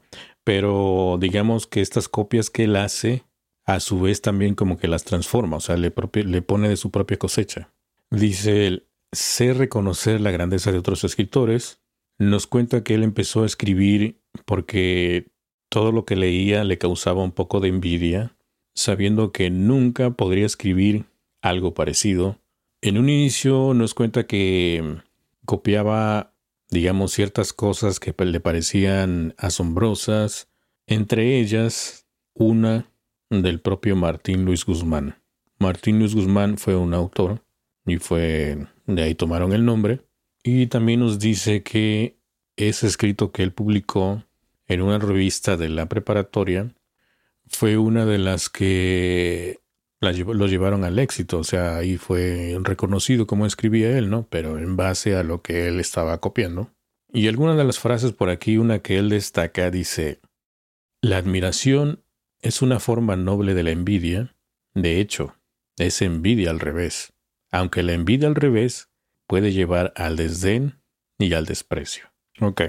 pero 0.47 1.17
digamos 1.19 1.67
que 1.67 1.81
estas 1.81 2.07
copias 2.07 2.49
que 2.49 2.63
él 2.63 2.77
hace, 2.77 3.25
a 3.65 3.81
su 3.81 3.99
vez 3.99 4.21
también 4.21 4.55
como 4.55 4.77
que 4.77 4.87
las 4.87 5.03
transforma, 5.03 5.57
o 5.57 5.59
sea, 5.59 5.75
le, 5.75 5.93
le 6.23 6.41
pone 6.41 6.69
de 6.69 6.77
su 6.77 6.89
propia 6.89 7.19
cosecha. 7.19 7.73
Dice 8.11 8.65
él, 8.65 8.87
sé 9.11 9.51
reconocer 9.51 10.21
la 10.21 10.31
grandeza 10.31 10.71
de 10.71 10.77
otros 10.77 11.03
escritores, 11.03 11.81
nos 12.17 12.47
cuenta 12.47 12.81
que 12.81 12.95
él 12.95 13.03
empezó 13.03 13.43
a 13.43 13.45
escribir 13.45 14.21
porque 14.45 15.33
todo 15.69 15.91
lo 15.91 16.05
que 16.05 16.15
leía 16.15 16.63
le 16.63 16.77
causaba 16.77 17.25
un 17.25 17.33
poco 17.33 17.59
de 17.59 17.67
envidia, 17.67 18.37
sabiendo 18.73 19.33
que 19.33 19.49
nunca 19.49 20.11
podría 20.11 20.45
escribir 20.45 21.07
algo 21.41 21.73
parecido. 21.73 22.39
En 22.81 22.97
un 22.97 23.09
inicio 23.09 23.73
nos 23.73 23.93
cuenta 23.93 24.27
que 24.27 25.01
copiaba 25.45 26.33
digamos, 26.69 27.11
ciertas 27.13 27.53
cosas 27.53 27.99
que 27.99 28.13
le 28.25 28.39
parecían 28.39 29.33
asombrosas, 29.37 30.49
entre 30.85 31.39
ellas 31.39 32.07
una 32.33 32.89
del 33.29 33.59
propio 33.59 33.95
Martín 33.95 34.45
Luis 34.45 34.65
Guzmán. 34.65 35.15
Martín 35.59 35.99
Luis 35.99 36.13
Guzmán 36.13 36.57
fue 36.57 36.75
un 36.75 36.93
autor 36.93 37.43
y 37.85 37.97
fue 37.97 38.67
de 38.85 39.03
ahí 39.03 39.15
tomaron 39.15 39.53
el 39.53 39.65
nombre 39.65 40.01
y 40.43 40.67
también 40.67 40.99
nos 40.99 41.19
dice 41.19 41.63
que 41.63 42.17
ese 42.55 42.87
escrito 42.87 43.31
que 43.31 43.43
él 43.43 43.53
publicó 43.53 44.23
en 44.67 44.81
una 44.81 44.99
revista 44.99 45.57
de 45.57 45.69
la 45.69 45.87
preparatoria 45.87 46.73
fue 47.47 47.77
una 47.77 48.05
de 48.05 48.17
las 48.17 48.49
que 48.49 49.59
lo 49.99 50.47
llevaron 50.47 50.83
al 50.83 50.99
éxito, 50.99 51.39
o 51.39 51.43
sea, 51.43 51.77
ahí 51.77 51.97
fue 51.97 52.57
reconocido 52.61 53.25
como 53.25 53.45
escribía 53.45 53.97
él, 53.97 54.09
¿no? 54.09 54.27
Pero 54.29 54.59
en 54.59 54.75
base 54.75 55.15
a 55.15 55.23
lo 55.23 55.41
que 55.41 55.67
él 55.67 55.79
estaba 55.79 56.19
copiando. 56.19 56.71
Y 57.11 57.27
alguna 57.27 57.55
de 57.55 57.63
las 57.63 57.79
frases 57.79 58.11
por 58.11 58.29
aquí, 58.29 58.57
una 58.57 58.79
que 58.79 58.97
él 58.97 59.09
destaca, 59.09 59.71
dice, 59.71 60.19
la 61.01 61.17
admiración 61.17 62.03
es 62.41 62.61
una 62.61 62.79
forma 62.79 63.15
noble 63.15 63.53
de 63.53 63.63
la 63.63 63.71
envidia, 63.71 64.35
de 64.73 64.99
hecho, 64.99 65.35
es 65.77 66.01
envidia 66.01 66.51
al 66.51 66.59
revés, 66.59 67.13
aunque 67.51 67.81
la 67.81 67.93
envidia 67.93 68.27
al 68.27 68.35
revés 68.35 68.89
puede 69.25 69.51
llevar 69.51 69.93
al 69.95 70.15
desdén 70.15 70.81
y 71.17 71.33
al 71.33 71.45
desprecio. 71.45 72.11
Ok. 72.39 72.61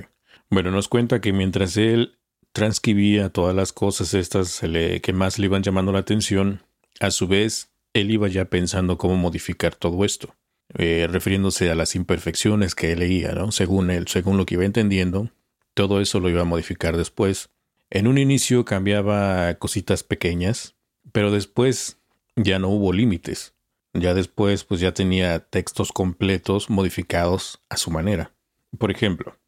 Bueno, 0.50 0.70
nos 0.70 0.88
cuenta 0.88 1.20
que 1.20 1.32
mientras 1.32 1.76
él 1.76 2.18
transcribía 2.52 3.28
todas 3.28 3.54
las 3.54 3.72
cosas 3.72 4.14
estas 4.14 4.60
que 4.60 5.12
más 5.12 5.38
le 5.38 5.44
iban 5.44 5.62
llamando 5.62 5.92
la 5.92 5.98
atención, 5.98 6.62
a 7.00 7.10
su 7.10 7.26
vez, 7.26 7.70
él 7.92 8.10
iba 8.10 8.28
ya 8.28 8.46
pensando 8.46 8.98
cómo 8.98 9.16
modificar 9.16 9.74
todo 9.74 10.04
esto, 10.04 10.34
eh, 10.74 11.06
refiriéndose 11.10 11.70
a 11.70 11.74
las 11.74 11.94
imperfecciones 11.94 12.74
que 12.74 12.92
él 12.92 13.00
leía, 13.00 13.32
¿no? 13.32 13.52
Según 13.52 13.90
él, 13.90 14.08
según 14.08 14.36
lo 14.36 14.46
que 14.46 14.54
iba 14.54 14.64
entendiendo, 14.64 15.30
todo 15.74 16.00
eso 16.00 16.20
lo 16.20 16.28
iba 16.28 16.42
a 16.42 16.44
modificar 16.44 16.96
después. 16.96 17.50
En 17.90 18.06
un 18.06 18.18
inicio 18.18 18.64
cambiaba 18.64 19.54
cositas 19.54 20.02
pequeñas, 20.02 20.76
pero 21.12 21.30
después 21.30 21.98
ya 22.36 22.58
no 22.58 22.68
hubo 22.68 22.92
límites. 22.92 23.54
Ya 23.94 24.12
después 24.12 24.64
pues 24.64 24.80
ya 24.80 24.92
tenía 24.92 25.40
textos 25.40 25.92
completos 25.92 26.68
modificados 26.68 27.62
a 27.68 27.76
su 27.76 27.90
manera. 27.90 28.34
Por 28.76 28.90
ejemplo, 28.90 29.38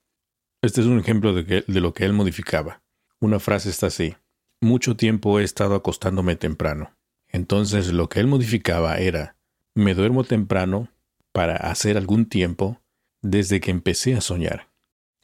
este 0.62 0.80
es 0.80 0.86
un 0.86 0.98
ejemplo 0.98 1.34
de, 1.34 1.64
de 1.66 1.80
lo 1.80 1.92
que 1.92 2.04
él 2.04 2.12
modificaba. 2.12 2.82
Una 3.20 3.38
frase 3.38 3.68
está 3.68 3.88
así. 3.88 4.16
Mucho 4.60 4.96
tiempo 4.96 5.38
he 5.38 5.44
estado 5.44 5.74
acostándome 5.74 6.36
temprano. 6.36 6.96
Entonces 7.32 7.92
lo 7.92 8.08
que 8.08 8.20
él 8.20 8.26
modificaba 8.26 8.98
era, 8.98 9.36
me 9.74 9.94
duermo 9.94 10.24
temprano 10.24 10.88
para 11.32 11.56
hacer 11.56 11.96
algún 11.96 12.26
tiempo 12.26 12.80
desde 13.22 13.60
que 13.60 13.70
empecé 13.70 14.14
a 14.14 14.20
soñar. 14.20 14.68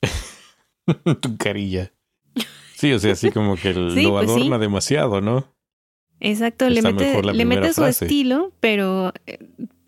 tu 1.21 1.37
carilla. 1.37 1.93
Sí, 2.75 2.93
o 2.93 2.99
sea, 2.99 3.13
así 3.13 3.31
como 3.31 3.57
que 3.57 3.73
lo 3.75 3.93
pues 3.93 4.07
adorna 4.07 4.59
demasiado, 4.59 5.21
¿no? 5.21 5.53
Exacto, 6.21 6.69
le 6.71 6.83
mete, 6.83 7.23
le 7.23 7.45
mete 7.45 7.73
su 7.73 7.85
estilo, 7.85 8.53
pero 8.61 9.13
eh, 9.27 9.39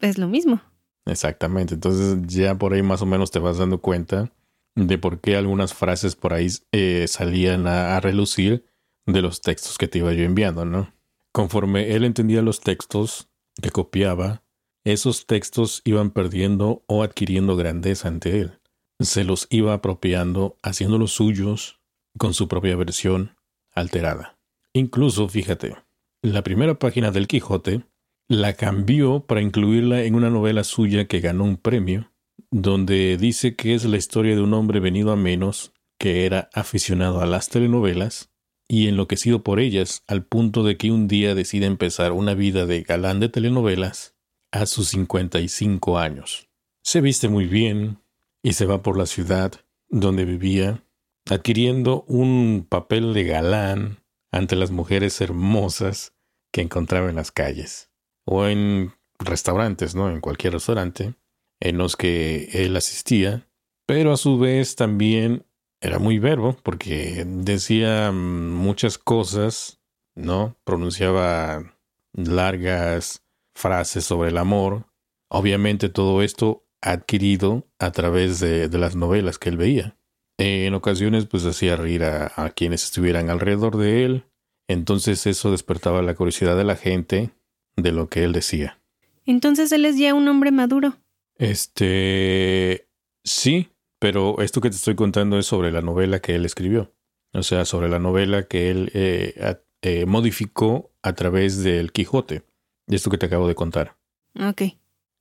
es 0.00 0.18
lo 0.18 0.28
mismo. 0.28 0.60
Exactamente, 1.06 1.74
entonces 1.74 2.18
ya 2.26 2.54
por 2.56 2.74
ahí 2.74 2.82
más 2.82 3.00
o 3.00 3.06
menos 3.06 3.30
te 3.30 3.38
vas 3.38 3.56
dando 3.56 3.80
cuenta 3.80 4.30
de 4.74 4.98
por 4.98 5.20
qué 5.20 5.36
algunas 5.36 5.74
frases 5.74 6.16
por 6.16 6.34
ahí 6.34 6.48
eh, 6.72 7.06
salían 7.08 7.66
a, 7.66 7.98
relucir 8.00 8.66
de 9.06 9.22
los 9.22 9.40
textos 9.40 9.78
que 9.78 9.88
te 9.88 9.98
iba 9.98 10.12
yo 10.12 10.24
enviando, 10.24 10.64
¿no? 10.64 10.92
Conforme 11.38 11.94
él 11.94 12.02
entendía 12.02 12.42
los 12.42 12.58
textos 12.62 13.28
que 13.62 13.70
copiaba, 13.70 14.42
esos 14.84 15.24
textos 15.24 15.82
iban 15.84 16.10
perdiendo 16.10 16.82
o 16.88 17.04
adquiriendo 17.04 17.54
grandeza 17.54 18.08
ante 18.08 18.40
él. 18.40 18.58
Se 18.98 19.22
los 19.22 19.46
iba 19.48 19.72
apropiando, 19.72 20.56
haciéndolos 20.64 21.12
suyos 21.12 21.80
con 22.18 22.34
su 22.34 22.48
propia 22.48 22.74
versión 22.74 23.36
alterada. 23.72 24.36
Incluso, 24.72 25.28
fíjate, 25.28 25.76
la 26.24 26.42
primera 26.42 26.80
página 26.80 27.12
del 27.12 27.28
Quijote 27.28 27.84
la 28.28 28.54
cambió 28.54 29.20
para 29.20 29.40
incluirla 29.40 30.02
en 30.02 30.16
una 30.16 30.30
novela 30.30 30.64
suya 30.64 31.06
que 31.06 31.20
ganó 31.20 31.44
un 31.44 31.56
premio, 31.56 32.10
donde 32.50 33.16
dice 33.16 33.54
que 33.54 33.76
es 33.76 33.84
la 33.84 33.96
historia 33.96 34.34
de 34.34 34.42
un 34.42 34.54
hombre 34.54 34.80
venido 34.80 35.12
a 35.12 35.16
menos 35.16 35.72
que 36.00 36.26
era 36.26 36.50
aficionado 36.52 37.20
a 37.20 37.26
las 37.26 37.48
telenovelas 37.48 38.32
y 38.68 38.88
enloquecido 38.88 39.42
por 39.42 39.58
ellas 39.60 40.04
al 40.06 40.24
punto 40.24 40.62
de 40.62 40.76
que 40.76 40.92
un 40.92 41.08
día 41.08 41.34
decide 41.34 41.66
empezar 41.66 42.12
una 42.12 42.34
vida 42.34 42.66
de 42.66 42.82
galán 42.82 43.18
de 43.18 43.30
telenovelas 43.30 44.14
a 44.52 44.66
sus 44.66 44.88
55 44.88 45.98
años. 45.98 46.48
Se 46.82 47.00
viste 47.00 47.28
muy 47.28 47.46
bien 47.46 47.98
y 48.42 48.52
se 48.52 48.66
va 48.66 48.82
por 48.82 48.96
la 48.96 49.06
ciudad 49.06 49.52
donde 49.88 50.24
vivía, 50.26 50.84
adquiriendo 51.30 52.04
un 52.06 52.66
papel 52.68 53.14
de 53.14 53.24
galán 53.24 53.98
ante 54.30 54.54
las 54.54 54.70
mujeres 54.70 55.20
hermosas 55.20 56.12
que 56.52 56.60
encontraba 56.60 57.08
en 57.08 57.16
las 57.16 57.32
calles 57.32 57.90
o 58.24 58.46
en 58.46 58.92
restaurantes, 59.18 59.94
¿no? 59.94 60.10
En 60.10 60.20
cualquier 60.20 60.52
restaurante 60.52 61.14
en 61.60 61.78
los 61.78 61.96
que 61.96 62.50
él 62.52 62.76
asistía, 62.76 63.48
pero 63.86 64.12
a 64.12 64.16
su 64.16 64.38
vez 64.38 64.76
también 64.76 65.44
era 65.80 65.98
muy 65.98 66.18
verbo 66.18 66.56
porque 66.62 67.24
decía 67.26 68.10
muchas 68.12 68.98
cosas, 68.98 69.80
¿no? 70.14 70.56
Pronunciaba 70.64 71.74
largas 72.12 73.22
frases 73.54 74.04
sobre 74.04 74.30
el 74.30 74.38
amor. 74.38 74.86
Obviamente 75.28 75.88
todo 75.88 76.22
esto 76.22 76.64
adquirido 76.80 77.66
a 77.78 77.90
través 77.92 78.40
de, 78.40 78.68
las 78.78 78.96
novelas 78.96 79.38
que 79.38 79.48
él 79.50 79.56
veía. 79.56 79.96
En 80.38 80.74
ocasiones 80.74 81.26
pues 81.26 81.44
hacía 81.44 81.76
reír 81.76 82.04
a, 82.04 82.32
a 82.36 82.50
quienes 82.50 82.84
estuvieran 82.84 83.30
alrededor 83.30 83.76
de 83.76 84.04
él. 84.04 84.24
Entonces 84.68 85.26
eso 85.26 85.50
despertaba 85.50 86.02
la 86.02 86.14
curiosidad 86.14 86.56
de 86.56 86.64
la 86.64 86.76
gente 86.76 87.30
de 87.76 87.92
lo 87.92 88.08
que 88.08 88.24
él 88.24 88.32
decía. 88.32 88.78
Entonces 89.26 89.72
él 89.72 89.84
es 89.84 89.96
ya 89.96 90.14
un 90.14 90.28
hombre 90.28 90.50
maduro. 90.50 90.96
Este, 91.36 92.88
sí, 93.24 93.68
pero 93.98 94.40
esto 94.40 94.60
que 94.60 94.70
te 94.70 94.76
estoy 94.76 94.94
contando 94.94 95.38
es 95.38 95.46
sobre 95.46 95.72
la 95.72 95.82
novela 95.82 96.20
que 96.20 96.34
él 96.34 96.44
escribió. 96.44 96.92
O 97.32 97.42
sea, 97.42 97.64
sobre 97.64 97.88
la 97.88 97.98
novela 97.98 98.44
que 98.44 98.70
él 98.70 98.90
eh, 98.94 99.56
eh, 99.82 100.06
modificó 100.06 100.90
a 101.02 101.14
través 101.14 101.62
del 101.62 101.92
Quijote. 101.92 102.42
Esto 102.86 103.10
que 103.10 103.18
te 103.18 103.26
acabo 103.26 103.48
de 103.48 103.54
contar. 103.54 103.96
Ok. 104.40 104.62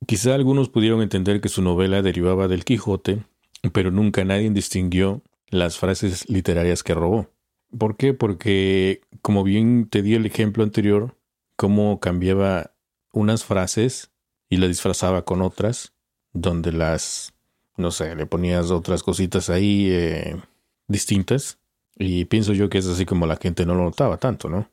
Quizá 0.06 0.34
algunos 0.34 0.68
pudieron 0.68 1.02
entender 1.02 1.40
que 1.40 1.48
su 1.48 1.60
novela 1.60 2.02
derivaba 2.02 2.48
del 2.48 2.64
Quijote, 2.64 3.24
pero 3.72 3.90
nunca 3.90 4.24
nadie 4.24 4.50
distinguió 4.50 5.22
las 5.48 5.78
frases 5.78 6.28
literarias 6.28 6.82
que 6.82 6.94
robó. 6.94 7.30
¿Por 7.76 7.96
qué? 7.96 8.14
Porque, 8.14 9.02
como 9.20 9.44
bien 9.44 9.88
te 9.88 10.02
di 10.02 10.14
el 10.14 10.24
ejemplo 10.24 10.64
anterior, 10.64 11.16
cómo 11.56 12.00
cambiaba 12.00 12.72
unas 13.12 13.44
frases 13.44 14.10
y 14.48 14.56
las 14.56 14.68
disfrazaba 14.68 15.24
con 15.24 15.42
otras, 15.42 15.92
donde 16.32 16.72
las, 16.72 17.34
no 17.78 17.90
sé, 17.90 18.14
le 18.14 18.26
ponías 18.26 18.70
otras 18.70 19.02
cositas 19.02 19.50
ahí 19.50 19.88
eh, 19.90 20.36
distintas. 20.88 21.58
Y 21.96 22.26
pienso 22.26 22.52
yo 22.52 22.68
que 22.68 22.78
es 22.78 22.86
así 22.86 23.06
como 23.06 23.26
la 23.26 23.36
gente 23.36 23.66
no 23.66 23.74
lo 23.74 23.84
notaba 23.84 24.18
tanto, 24.18 24.48
¿no? 24.48 24.70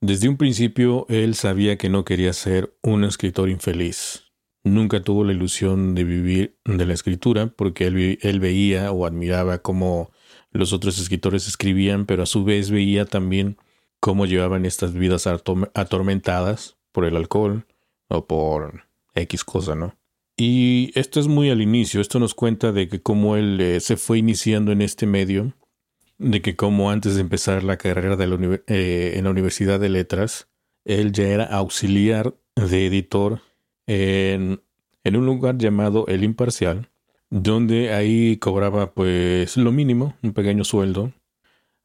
Desde 0.00 0.28
un 0.28 0.36
principio 0.36 1.06
él 1.08 1.34
sabía 1.34 1.76
que 1.76 1.88
no 1.88 2.04
quería 2.04 2.32
ser 2.32 2.74
un 2.82 3.04
escritor 3.04 3.48
infeliz. 3.48 4.24
Nunca 4.62 5.02
tuvo 5.02 5.24
la 5.24 5.32
ilusión 5.32 5.94
de 5.94 6.04
vivir 6.04 6.58
de 6.64 6.86
la 6.86 6.94
escritura 6.94 7.48
porque 7.48 7.86
él, 7.86 8.18
él 8.22 8.40
veía 8.40 8.92
o 8.92 9.06
admiraba 9.06 9.58
cómo 9.58 10.10
los 10.52 10.72
otros 10.72 10.98
escritores 10.98 11.48
escribían, 11.48 12.06
pero 12.06 12.22
a 12.22 12.26
su 12.26 12.44
vez 12.44 12.70
veía 12.70 13.04
también 13.04 13.58
cómo 14.00 14.26
llevaban 14.26 14.64
estas 14.64 14.94
vidas 14.94 15.26
atormentadas 15.26 16.78
por 16.92 17.04
el 17.04 17.16
alcohol 17.16 17.66
o 18.08 18.26
por 18.26 18.84
X 19.14 19.44
cosa, 19.44 19.74
¿no? 19.74 19.99
Y 20.42 20.90
esto 20.98 21.20
es 21.20 21.28
muy 21.28 21.50
al 21.50 21.60
inicio, 21.60 22.00
esto 22.00 22.18
nos 22.18 22.32
cuenta 22.32 22.72
de 22.72 22.88
que 22.88 23.02
cómo 23.02 23.36
él 23.36 23.60
eh, 23.60 23.78
se 23.78 23.98
fue 23.98 24.16
iniciando 24.16 24.72
en 24.72 24.80
este 24.80 25.04
medio, 25.04 25.52
de 26.16 26.40
que 26.40 26.56
como 26.56 26.90
antes 26.90 27.16
de 27.16 27.20
empezar 27.20 27.62
la 27.62 27.76
carrera 27.76 28.16
de 28.16 28.62
eh, 28.66 29.12
en 29.16 29.24
la 29.24 29.30
Universidad 29.30 29.78
de 29.78 29.90
Letras, 29.90 30.48
él 30.86 31.12
ya 31.12 31.28
era 31.28 31.44
auxiliar 31.44 32.34
de 32.56 32.86
editor 32.86 33.42
en, 33.86 34.62
en 35.04 35.16
un 35.16 35.26
lugar 35.26 35.58
llamado 35.58 36.06
El 36.06 36.24
Imparcial, 36.24 36.88
donde 37.28 37.92
ahí 37.92 38.38
cobraba 38.38 38.94
pues 38.94 39.58
lo 39.58 39.72
mínimo, 39.72 40.16
un 40.22 40.32
pequeño 40.32 40.64
sueldo. 40.64 41.12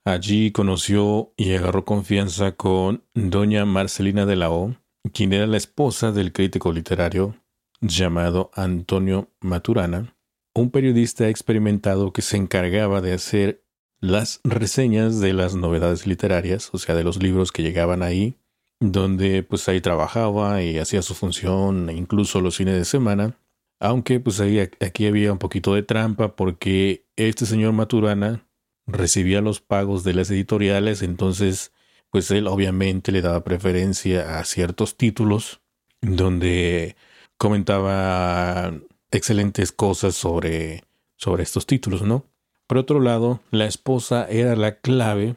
Allí 0.06 0.52
conoció 0.52 1.34
y 1.36 1.56
agarró 1.56 1.84
confianza 1.84 2.54
con 2.54 3.04
doña 3.16 3.66
Marcelina 3.66 4.26
de 4.26 4.38
la 4.38 4.50
O, 4.50 4.74
quien 5.12 5.34
era 5.34 5.46
la 5.46 5.58
esposa 5.58 6.14
del 6.14 6.32
crítico 6.32 6.72
literario 6.72 7.36
llamado 7.82 8.52
Antonio 8.54 9.30
Maturana, 9.42 10.16
un 10.54 10.72
periodista 10.72 11.28
experimentado 11.30 12.14
que 12.14 12.22
se 12.22 12.38
encargaba 12.38 13.02
de 13.02 13.14
hacer 13.14 13.64
las 14.00 14.40
reseñas 14.44 15.20
de 15.20 15.34
las 15.34 15.56
novedades 15.56 16.08
literarias, 16.08 16.70
o 16.74 16.78
sea, 16.78 16.96
de 16.96 17.04
los 17.04 17.22
libros 17.22 17.52
que 17.52 17.64
llegaban 17.64 18.04
ahí, 18.04 18.38
donde 18.80 19.44
pues 19.44 19.68
ahí 19.68 19.82
trabajaba 19.82 20.62
y 20.62 20.78
hacía 20.78 21.02
su 21.02 21.16
función, 21.16 21.90
incluso 21.90 22.42
los 22.42 22.58
fines 22.58 22.76
de 22.76 22.86
semana, 22.86 23.38
aunque 23.80 24.20
pues 24.20 24.40
ahí 24.40 24.60
aquí 24.60 25.08
había 25.08 25.32
un 25.32 25.38
poquito 25.38 25.74
de 25.74 25.84
trampa 25.84 26.36
porque 26.36 27.06
este 27.16 27.46
señor 27.46 27.74
Maturana 27.74 28.48
recibía 28.88 29.42
los 29.42 29.62
pagos 29.62 30.04
de 30.04 30.14
las 30.14 30.30
editoriales, 30.30 31.02
entonces 31.02 31.72
pues 32.12 32.32
él 32.32 32.48
obviamente 32.48 33.12
le 33.12 33.22
daba 33.22 33.44
preferencia 33.44 34.40
a 34.40 34.46
ciertos 34.46 34.96
títulos 34.96 35.62
donde 36.02 36.96
comentaba 37.38 38.74
excelentes 39.12 39.72
cosas 39.72 40.16
sobre, 40.16 40.84
sobre 41.16 41.44
estos 41.44 41.66
títulos, 41.66 42.02
¿no? 42.02 42.26
Por 42.68 42.78
otro 42.78 43.00
lado, 43.00 43.42
la 43.52 43.66
esposa 43.66 44.28
era 44.30 44.56
la 44.56 44.80
clave 44.80 45.36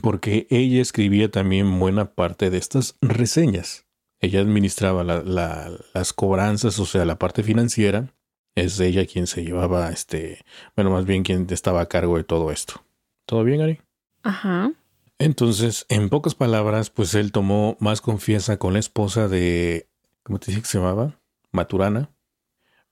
porque 0.00 0.46
ella 0.50 0.80
escribía 0.80 1.30
también 1.30 1.78
buena 1.78 2.14
parte 2.14 2.48
de 2.50 2.58
estas 2.58 2.96
reseñas. 3.02 3.84
Ella 4.20 4.40
administraba 4.40 5.04
las 5.04 6.12
cobranzas, 6.12 6.78
o 6.78 6.86
sea, 6.86 7.04
la 7.04 7.18
parte 7.18 7.42
financiera. 7.42 8.14
Es 8.54 8.78
ella 8.80 9.06
quien 9.06 9.26
se 9.26 9.44
llevaba, 9.44 9.90
este, 9.90 10.44
bueno, 10.76 10.90
más 10.90 11.06
bien 11.06 11.22
quien 11.22 11.46
estaba 11.50 11.80
a 11.80 11.88
cargo 11.88 12.18
de 12.18 12.24
todo 12.24 12.52
esto. 12.52 12.84
¿Todo 13.26 13.44
bien, 13.44 13.62
Ari? 13.62 13.80
Ajá. 14.22 14.72
Entonces, 15.18 15.86
en 15.88 16.10
pocas 16.10 16.34
palabras, 16.34 16.90
pues 16.90 17.14
él 17.14 17.32
tomó 17.32 17.76
más 17.80 18.00
confianza 18.00 18.58
con 18.58 18.74
la 18.74 18.78
esposa 18.78 19.26
de, 19.26 19.88
¿cómo 20.22 20.38
te 20.38 20.50
dije 20.50 20.62
que 20.62 20.68
se 20.68 20.78
llamaba? 20.78 21.18
Maturana, 21.52 22.10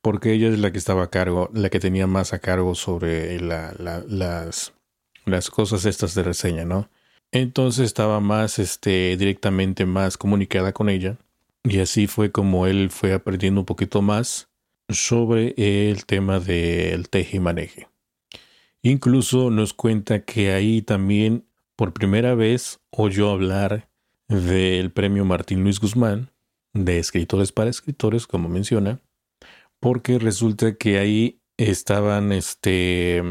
porque 0.03 0.33
ella 0.33 0.49
es 0.49 0.59
la 0.59 0.73
que 0.73 0.79
estaba 0.79 1.05
a 1.05 1.11
cargo, 1.11 1.51
la 1.53 1.70
que 1.70 1.81
tenía 1.81 2.07
más 2.07 2.33
a 2.33 2.38
cargo 2.38 2.75
sobre 2.75 3.40
las, 3.40 4.73
cosas 5.51 5.85
estas 5.85 6.14
de 6.14 6.23
reseña, 6.23 6.64
¿no? 6.64 6.88
Entonces 7.33 7.87
estaba 7.87 8.20
más, 8.20 8.59
este, 8.59 9.16
directamente 9.16 9.87
más 9.87 10.16
comunicada 10.16 10.73
con 10.73 10.88
ella 10.88 11.16
y 11.62 11.79
así 11.81 12.07
fue 12.07 12.33
como 12.33 12.66
él 12.66 12.90
fue 12.90 13.12
aprendiendo 13.12 13.61
un 13.61 13.66
poquito 13.66 14.03
más 14.03 14.49
sobre 14.88 15.55
el 15.57 16.07
tema 16.07 16.40
del 16.40 17.09
teje 17.09 17.37
y 17.37 17.40
maneje. 17.40 17.88
Incluso 18.83 19.51
nos 19.51 19.75
cuenta 19.75 20.23
que 20.23 20.53
ahí 20.53 20.83
también 20.83 21.44
por 21.77 21.92
primera 21.92 22.35
vez 22.35 22.81
oyó 22.90 23.31
hablar 23.31 23.88
del 24.29 24.90
premio 24.90 25.25
Martín 25.25 25.62
Luis 25.62 25.79
Guzmán 25.81 26.31
de 26.72 26.98
escritores 26.98 27.52
para 27.52 27.70
escritores, 27.70 28.26
como 28.26 28.48
menciona, 28.48 29.00
porque 29.80 30.18
resulta 30.18 30.74
que 30.76 30.98
ahí 30.98 31.40
estaban, 31.56 32.33
este, 32.33 33.22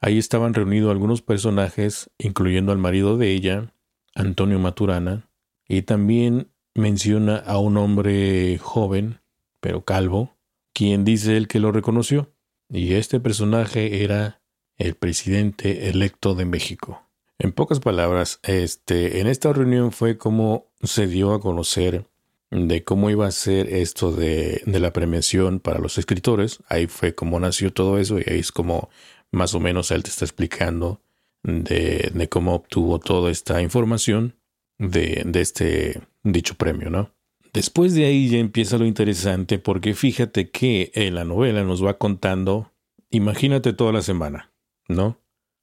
ahí 0.00 0.18
estaban 0.18 0.54
reunidos 0.54 0.90
algunos 0.90 1.22
personajes, 1.22 2.10
incluyendo 2.18 2.72
al 2.72 2.78
marido 2.78 3.16
de 3.16 3.30
ella, 3.32 3.74
Antonio 4.14 4.58
Maturana, 4.58 5.30
y 5.68 5.82
también 5.82 6.50
menciona 6.74 7.36
a 7.36 7.58
un 7.58 7.76
hombre 7.76 8.58
joven, 8.58 9.20
pero 9.60 9.84
calvo, 9.84 10.36
quien 10.72 11.04
dice 11.04 11.36
él 11.36 11.48
que 11.48 11.60
lo 11.60 11.72
reconoció. 11.72 12.32
Y 12.68 12.94
este 12.94 13.20
personaje 13.20 14.04
era 14.04 14.42
el 14.76 14.94
presidente 14.94 15.88
electo 15.88 16.34
de 16.34 16.44
México. 16.44 17.02
En 17.38 17.52
pocas 17.52 17.80
palabras, 17.80 18.38
este, 18.42 19.20
en 19.20 19.26
esta 19.26 19.52
reunión 19.52 19.92
fue 19.92 20.18
como 20.18 20.72
se 20.82 21.06
dio 21.06 21.32
a 21.32 21.40
conocer 21.40 22.09
de 22.50 22.82
cómo 22.82 23.10
iba 23.10 23.26
a 23.26 23.30
ser 23.30 23.72
esto 23.72 24.12
de, 24.12 24.62
de, 24.66 24.80
la 24.80 24.92
premiación 24.92 25.60
para 25.60 25.78
los 25.78 25.98
escritores. 25.98 26.60
Ahí 26.68 26.86
fue 26.86 27.14
como 27.14 27.38
nació 27.38 27.72
todo 27.72 27.98
eso 27.98 28.18
y 28.18 28.24
ahí 28.26 28.40
es 28.40 28.52
como 28.52 28.90
más 29.30 29.54
o 29.54 29.60
menos 29.60 29.90
él 29.90 30.02
te 30.02 30.10
está 30.10 30.24
explicando 30.24 31.00
de, 31.42 32.10
de 32.12 32.28
cómo 32.28 32.54
obtuvo 32.54 32.98
toda 32.98 33.30
esta 33.30 33.62
información 33.62 34.34
de, 34.78 35.22
de 35.24 35.40
este 35.40 36.00
dicho 36.22 36.56
premio, 36.56 36.90
¿no? 36.90 37.10
Después 37.52 37.94
de 37.94 38.04
ahí 38.04 38.28
ya 38.28 38.38
empieza 38.38 38.78
lo 38.78 38.86
interesante 38.86 39.58
porque 39.58 39.94
fíjate 39.94 40.50
que 40.50 40.92
en 40.94 41.14
la 41.14 41.24
novela 41.24 41.64
nos 41.64 41.84
va 41.84 41.98
contando, 41.98 42.72
imagínate 43.10 43.72
toda 43.72 43.92
la 43.92 44.02
semana, 44.02 44.52
¿no? 44.88 45.18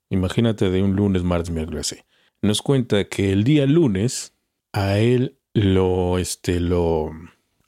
Imagínate 0.10 0.70
de 0.70 0.82
un 0.82 0.96
lunes, 0.96 1.24
martes, 1.24 1.50
miércoles. 1.50 2.04
Nos 2.42 2.62
cuenta 2.62 3.06
que 3.06 3.32
el 3.32 3.44
día 3.44 3.66
lunes 3.66 4.34
a 4.74 5.00
él 5.00 5.37
lo, 5.58 6.20
este, 6.20 6.60
lo, 6.60 7.12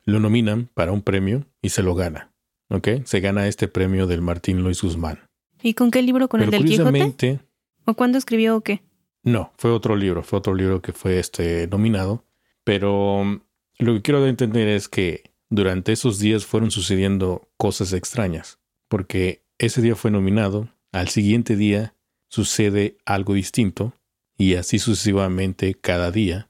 lo 0.05 0.19
nominan 0.19 0.69
para 0.73 0.91
un 0.91 1.01
premio 1.01 1.45
y 1.61 1.69
se 1.69 1.83
lo 1.83 1.95
gana. 1.95 2.31
¿Ok? 2.69 2.87
Se 3.05 3.19
gana 3.19 3.47
este 3.47 3.67
premio 3.67 4.05
del 4.05 4.21
Martín 4.21 4.61
Luis 4.61 4.83
Guzmán. 4.83 5.27
¿Y 5.63 5.73
con 5.73 5.89
qué 5.89 6.03
libro? 6.03 6.29
¿Con 6.29 6.41
el 6.41 6.51
del 6.51 6.65
Quijote? 6.65 7.39
¿O 7.85 7.95
cuándo 7.95 8.19
escribió 8.19 8.57
o 8.57 8.61
qué? 8.61 8.83
No, 9.23 9.51
fue 9.57 9.71
otro 9.71 9.95
libro, 9.95 10.21
fue 10.21 10.37
otro 10.37 10.53
libro 10.53 10.81
que 10.81 10.93
fue 10.93 11.19
este 11.19 11.67
nominado. 11.67 12.23
Pero 12.63 13.21
um, 13.21 13.39
lo 13.79 13.95
que 13.95 14.01
quiero 14.03 14.25
entender 14.27 14.67
es 14.67 14.87
que 14.87 15.31
durante 15.49 15.91
esos 15.91 16.19
días 16.19 16.45
fueron 16.45 16.69
sucediendo 16.69 17.49
cosas 17.57 17.93
extrañas. 17.93 18.59
Porque 18.87 19.43
ese 19.57 19.81
día 19.81 19.95
fue 19.95 20.11
nominado, 20.11 20.69
al 20.91 21.07
siguiente 21.07 21.55
día 21.55 21.95
sucede 22.27 22.97
algo 23.05 23.33
distinto, 23.33 23.93
y 24.37 24.55
así 24.55 24.77
sucesivamente 24.77 25.73
cada 25.73 26.11
día 26.11 26.48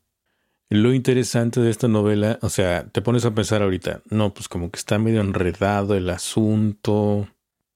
lo 0.70 0.94
interesante 0.94 1.62
de 1.62 1.72
esta 1.72 1.88
novela, 1.88 2.38
o 2.42 2.50
sea, 2.50 2.88
te 2.88 3.02
pones 3.02 3.26
a 3.26 3.34
pensar 3.34 3.64
ahorita, 3.64 4.02
no, 4.10 4.34
pues 4.34 4.48
como 4.48 4.70
que 4.70 4.78
está 4.78 5.00
medio 5.00 5.22
enredado 5.22 5.96
el 5.96 6.10
asunto, 6.10 7.28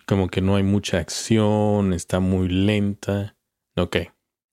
como 0.06 0.30
que 0.30 0.42
no 0.42 0.56
hay 0.56 0.64
mucha 0.64 1.00
acción, 1.00 1.94
está 1.94 2.20
muy 2.20 2.50
lenta. 2.50 3.36
Ok, 3.76 3.98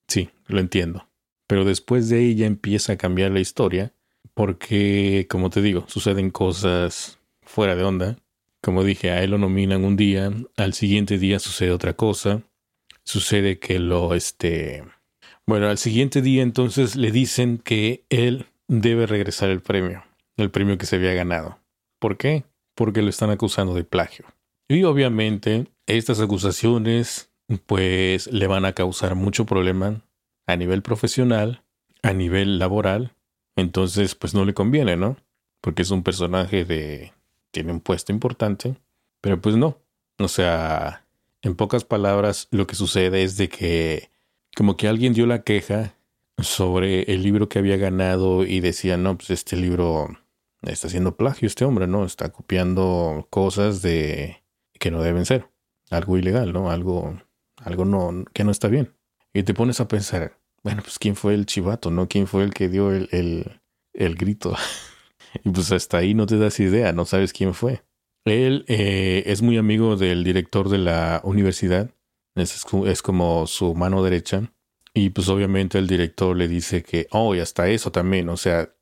sí, 0.09 0.31
lo 0.47 0.61
entiendo. 0.61 1.09
Pero 1.47 1.65
después 1.65 2.09
de 2.09 2.19
ahí 2.19 2.35
ya 2.35 2.47
empieza 2.47 2.95
a 2.95 2.97
cambiar 2.97 3.31
la 3.33 3.41
historia, 3.41 3.93
porque, 4.35 5.27
como 5.29 5.51
te 5.51 5.61
digo, 5.61 5.85
suceden 5.89 6.31
cosas 6.31 7.19
fuera 7.43 7.77
de 7.77 7.85
onda. 7.85 8.17
Como 8.63 8.85
dije, 8.85 9.11
a 9.11 9.23
él 9.23 9.33
lo 9.33 9.39
nominan 9.39 9.85
un 9.85 9.97
día, 9.97 10.33
al 10.57 10.75
siguiente 10.75 11.19
día 11.19 11.39
sucede 11.39 11.73
otra 11.73 11.95
cosa, 11.95 12.43
sucede 13.05 13.59
que 13.59 13.79
lo, 13.79 14.15
este, 14.15 14.85
bueno, 15.47 15.69
al 15.69 15.79
siguiente 15.79 16.23
día 16.23 16.43
entonces 16.43 16.97
le 16.97 17.11
dicen 17.11 17.59
que 17.59 18.05
él 18.09 18.47
debe 18.69 19.07
regresar 19.07 19.51
el 19.51 19.61
premio, 19.61 20.05
el 20.37 20.51
premio 20.51 20.79
que 20.79 20.87
se 20.87 20.97
había 20.97 21.13
ganado. 21.15 21.59
¿Por 21.99 22.17
qué? 22.17 22.45
Porque 22.75 23.03
lo 23.03 23.11
están 23.11 23.31
acusando 23.31 23.75
de 23.75 23.85
plagio. 23.85 24.27
Y 24.69 24.85
obviamente 24.85 25.67
estas 25.87 26.21
acusaciones 26.21 27.31
pues 27.67 28.33
le 28.33 28.47
van 28.47 28.65
a 28.65 28.73
causar 28.73 29.17
mucho 29.17 29.45
problema 29.45 30.03
a 30.47 30.57
nivel 30.57 30.83
profesional, 30.83 31.63
a 32.03 32.13
nivel 32.13 32.59
laboral. 32.59 33.13
Entonces 33.57 34.15
pues 34.15 34.35
no 34.35 34.45
le 34.45 34.55
conviene, 34.55 34.97
¿no? 34.97 35.17
Porque 35.61 35.83
es 35.83 35.91
un 35.91 36.03
personaje 36.03 36.65
de... 36.65 37.13
tiene 37.51 37.73
un 37.73 37.81
puesto 37.81 38.13
importante. 38.13 38.77
Pero 39.21 39.41
pues 39.41 39.57
no. 39.57 39.79
O 40.19 40.29
sea, 40.29 41.05
en 41.43 41.57
pocas 41.57 41.85
palabras 41.85 42.49
lo 42.51 42.67
que 42.67 42.77
sucede 42.77 43.23
es 43.23 43.37
de 43.37 43.49
que 43.49 44.10
como 44.57 44.77
que 44.77 44.89
alguien 44.89 45.13
dio 45.13 45.27
la 45.27 45.43
queja 45.43 45.95
sobre 46.39 47.03
el 47.13 47.23
libro 47.23 47.49
que 47.49 47.59
había 47.59 47.77
ganado 47.77 48.45
y 48.45 48.61
decía, 48.61 48.97
no, 48.97 49.17
pues 49.17 49.31
este 49.31 49.57
libro 49.57 50.09
está 50.63 50.89
haciendo 50.89 51.17
plagio 51.17 51.47
este 51.47 51.65
hombre, 51.65 51.87
¿no? 51.87 52.05
Está 52.05 52.31
copiando 52.31 53.27
cosas 53.31 53.83
de 53.83 54.43
que 54.79 54.91
no 54.91 55.03
deben 55.03 55.27
ser. 55.27 55.51
Algo 55.91 56.19
ilegal, 56.19 56.53
¿no? 56.53 56.71
Algo, 56.71 57.21
algo 57.57 57.85
no, 57.85 58.25
que 58.33 58.45
no 58.45 58.51
está 58.51 58.69
bien. 58.69 58.95
Y 59.33 59.43
te 59.43 59.55
pones 59.55 59.81
a 59.81 59.89
pensar, 59.89 60.39
bueno, 60.63 60.83
pues 60.83 60.99
quién 60.99 61.17
fue 61.17 61.35
el 61.35 61.47
chivato, 61.47 61.91
¿no? 61.91 62.09
¿Quién 62.09 62.27
fue 62.27 62.45
el 62.45 62.53
que 62.53 62.69
dio 62.69 62.93
el, 62.93 63.09
el, 63.13 63.61
el 63.93 64.15
grito? 64.15 64.55
y 65.45 65.51
pues 65.51 65.73
hasta 65.73 65.99
ahí 65.99 66.15
no 66.15 66.27
te 66.27 66.39
das 66.39 66.61
idea, 66.61 66.93
no 66.93 67.05
sabes 67.05 67.33
quién 67.33 67.55
fue. 67.55 67.83
Él 68.25 68.65
eh, 68.69 69.25
es 69.27 69.43
muy 69.43 69.57
amigo 69.57 69.97
del 69.97 70.25
director 70.25 70.69
de 70.69 70.79
la 70.79 71.21
universidad 71.25 71.91
es, 72.35 73.03
como 73.03 73.47
su 73.47 73.75
mano 73.75 74.03
derecha. 74.03 74.53
Y 74.93 75.11
pues 75.11 75.29
obviamente 75.29 75.79
el 75.79 75.87
director 75.87 76.37
le 76.37 76.49
dice 76.49 76.83
que, 76.83 77.07
oh, 77.11 77.35
y 77.35 77.41
hasta 77.41 77.69
eso 77.69 77.93
también, 77.93 78.29
o 78.29 78.37
sea, 78.37 78.75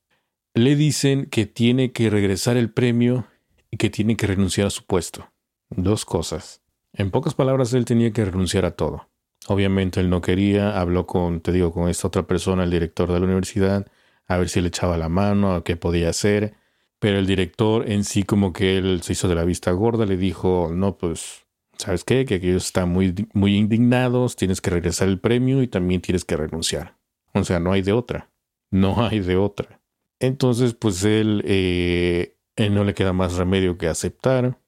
le 0.54 0.74
dicen 0.74 1.26
que 1.26 1.46
tiene 1.46 1.92
que 1.92 2.08
regresar 2.10 2.56
el 2.56 2.70
premio 2.70 3.26
y 3.70 3.76
que 3.76 3.90
tiene 3.90 4.16
que 4.16 4.26
renunciar 4.26 4.66
a 4.66 4.70
su 4.70 4.86
puesto. 4.86 5.30
Dos 5.70 6.04
cosas. 6.04 6.62
En 6.94 7.10
pocas 7.10 7.34
palabras, 7.34 7.74
él 7.74 7.84
tenía 7.84 8.10
que 8.12 8.24
renunciar 8.24 8.64
a 8.64 8.72
todo. 8.72 9.08
Obviamente 9.46 10.00
él 10.00 10.10
no 10.10 10.20
quería, 10.20 10.80
habló 10.80 11.06
con, 11.06 11.40
te 11.40 11.52
digo, 11.52 11.72
con 11.72 11.88
esta 11.88 12.08
otra 12.08 12.26
persona, 12.26 12.64
el 12.64 12.70
director 12.70 13.12
de 13.12 13.20
la 13.20 13.26
universidad, 13.26 13.86
a 14.26 14.36
ver 14.36 14.48
si 14.48 14.60
le 14.60 14.68
echaba 14.68 14.96
la 14.96 15.08
mano, 15.08 15.54
a 15.54 15.64
qué 15.64 15.76
podía 15.76 16.10
hacer. 16.10 16.54
Pero 16.98 17.18
el 17.18 17.26
director 17.26 17.88
en 17.88 18.04
sí 18.04 18.24
como 18.24 18.52
que 18.52 18.78
él 18.78 19.02
se 19.02 19.12
hizo 19.12 19.28
de 19.28 19.34
la 19.34 19.44
vista 19.44 19.70
gorda, 19.72 20.06
le 20.06 20.16
dijo, 20.16 20.70
no, 20.72 20.96
pues 20.98 21.46
¿sabes 21.88 22.04
qué? 22.04 22.26
Que 22.26 22.34
aquellos 22.34 22.66
están 22.66 22.90
muy, 22.90 23.14
muy 23.32 23.56
indignados, 23.56 24.36
tienes 24.36 24.60
que 24.60 24.68
regresar 24.68 25.08
el 25.08 25.18
premio 25.18 25.62
y 25.62 25.68
también 25.68 26.02
tienes 26.02 26.26
que 26.26 26.36
renunciar. 26.36 26.98
O 27.32 27.44
sea, 27.44 27.60
no 27.60 27.72
hay 27.72 27.80
de 27.80 27.92
otra. 27.92 28.30
No 28.70 29.06
hay 29.06 29.20
de 29.20 29.38
otra. 29.38 29.80
Entonces, 30.20 30.74
pues 30.74 31.02
él, 31.04 31.42
eh, 31.46 32.36
él 32.56 32.74
no 32.74 32.84
le 32.84 32.92
queda 32.92 33.14
más 33.14 33.36
remedio 33.36 33.78
que 33.78 33.88
aceptar, 33.88 34.58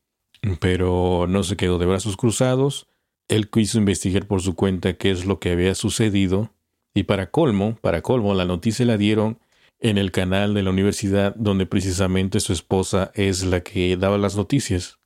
pero 0.61 1.27
no 1.29 1.43
se 1.43 1.59
quedó 1.59 1.77
de 1.77 1.85
brazos 1.85 2.17
cruzados. 2.17 2.89
Él 3.29 3.51
quiso 3.51 3.77
investigar 3.77 4.27
por 4.27 4.41
su 4.41 4.55
cuenta 4.55 4.95
qué 4.95 5.11
es 5.11 5.27
lo 5.27 5.41
que 5.41 5.51
había 5.51 5.75
sucedido 5.75 6.55
y 6.95 7.03
para 7.03 7.31
colmo, 7.31 7.77
para 7.83 8.01
colmo, 8.01 8.33
la 8.33 8.47
noticia 8.47 8.87
la 8.87 8.97
dieron 8.97 9.39
en 9.79 9.99
el 9.99 10.11
canal 10.11 10.55
de 10.55 10.63
la 10.63 10.71
universidad 10.71 11.35
donde 11.37 11.67
precisamente 11.67 12.41
su 12.41 12.55
esposa 12.55 13.11
es 13.13 13.45
la 13.45 13.61
que 13.61 13.99
daba 13.99 14.17
las 14.17 14.37
noticias. 14.37 15.00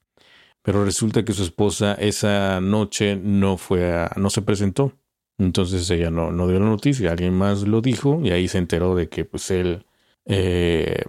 Pero 0.65 0.83
resulta 0.83 1.27
que 1.27 1.35
su 1.35 1.43
esposa 1.43 1.93
esa 1.93 2.59
noche 2.59 3.17
no 3.17 3.59
fue 3.59 3.93
a, 3.93 4.11
no 4.17 4.31
se 4.31 4.41
presentó. 4.41 4.95
Entonces 5.37 5.91
ella 5.91 6.11
no, 6.11 6.33
no 6.33 6.49
dio 6.49 6.59
la 6.59 6.67
noticia, 6.67 7.11
alguien 7.11 7.35
más 7.35 7.69
lo 7.69 7.83
dijo 7.83 8.21
y 8.25 8.31
ahí 8.31 8.49
se 8.49 8.59
enteró 8.59 8.95
de 8.95 9.11
que 9.11 9.27
pues 9.27 9.51
él 9.51 9.85
eh, 10.25 11.05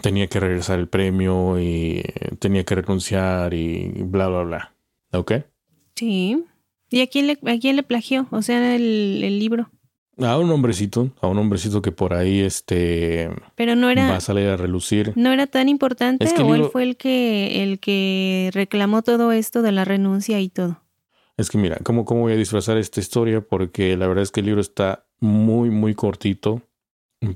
tenía 0.00 0.28
que 0.28 0.38
regresar 0.38 0.78
el 0.78 0.88
premio 0.88 1.58
y 1.60 2.04
tenía 2.38 2.62
que 2.64 2.76
renunciar 2.76 3.52
y 3.52 3.88
bla, 4.04 4.28
bla, 4.28 4.42
bla. 4.42 4.74
¿Ok? 5.12 5.32
Sí. 5.96 6.44
¿Y 6.88 7.00
a 7.00 7.08
quién 7.08 7.26
le, 7.26 7.32
a 7.32 7.58
quién 7.58 7.74
le 7.74 7.82
plagió? 7.82 8.28
O 8.30 8.42
sea, 8.42 8.76
el, 8.76 9.24
el 9.24 9.40
libro. 9.40 9.70
A 10.18 10.38
un 10.38 10.50
hombrecito, 10.50 11.10
a 11.20 11.26
un 11.26 11.38
hombrecito 11.38 11.82
que 11.82 11.90
por 11.90 12.14
ahí 12.14 12.40
este 12.40 13.30
Pero 13.56 13.74
no 13.74 13.90
era 13.90 14.08
va 14.08 14.16
a 14.16 14.20
salir 14.20 14.48
a 14.48 14.56
relucir. 14.56 15.12
¿No 15.16 15.32
era 15.32 15.46
tan 15.46 15.68
importante 15.68 16.26
o 16.40 16.54
él 16.54 16.66
fue 16.70 16.84
el 16.84 16.96
que 16.96 17.64
el 17.64 17.80
que 17.80 18.50
reclamó 18.52 19.02
todo 19.02 19.32
esto 19.32 19.62
de 19.62 19.72
la 19.72 19.84
renuncia 19.84 20.40
y 20.40 20.48
todo? 20.48 20.80
Es 21.36 21.50
que 21.50 21.58
mira, 21.58 21.78
¿cómo, 21.82 22.04
cómo 22.04 22.20
voy 22.22 22.34
a 22.34 22.36
disfrazar 22.36 22.76
esta 22.76 23.00
historia? 23.00 23.40
Porque 23.40 23.96
la 23.96 24.06
verdad 24.06 24.22
es 24.22 24.30
que 24.30 24.40
el 24.40 24.46
libro 24.46 24.60
está 24.60 25.06
muy, 25.18 25.70
muy 25.70 25.94
cortito. 25.94 26.62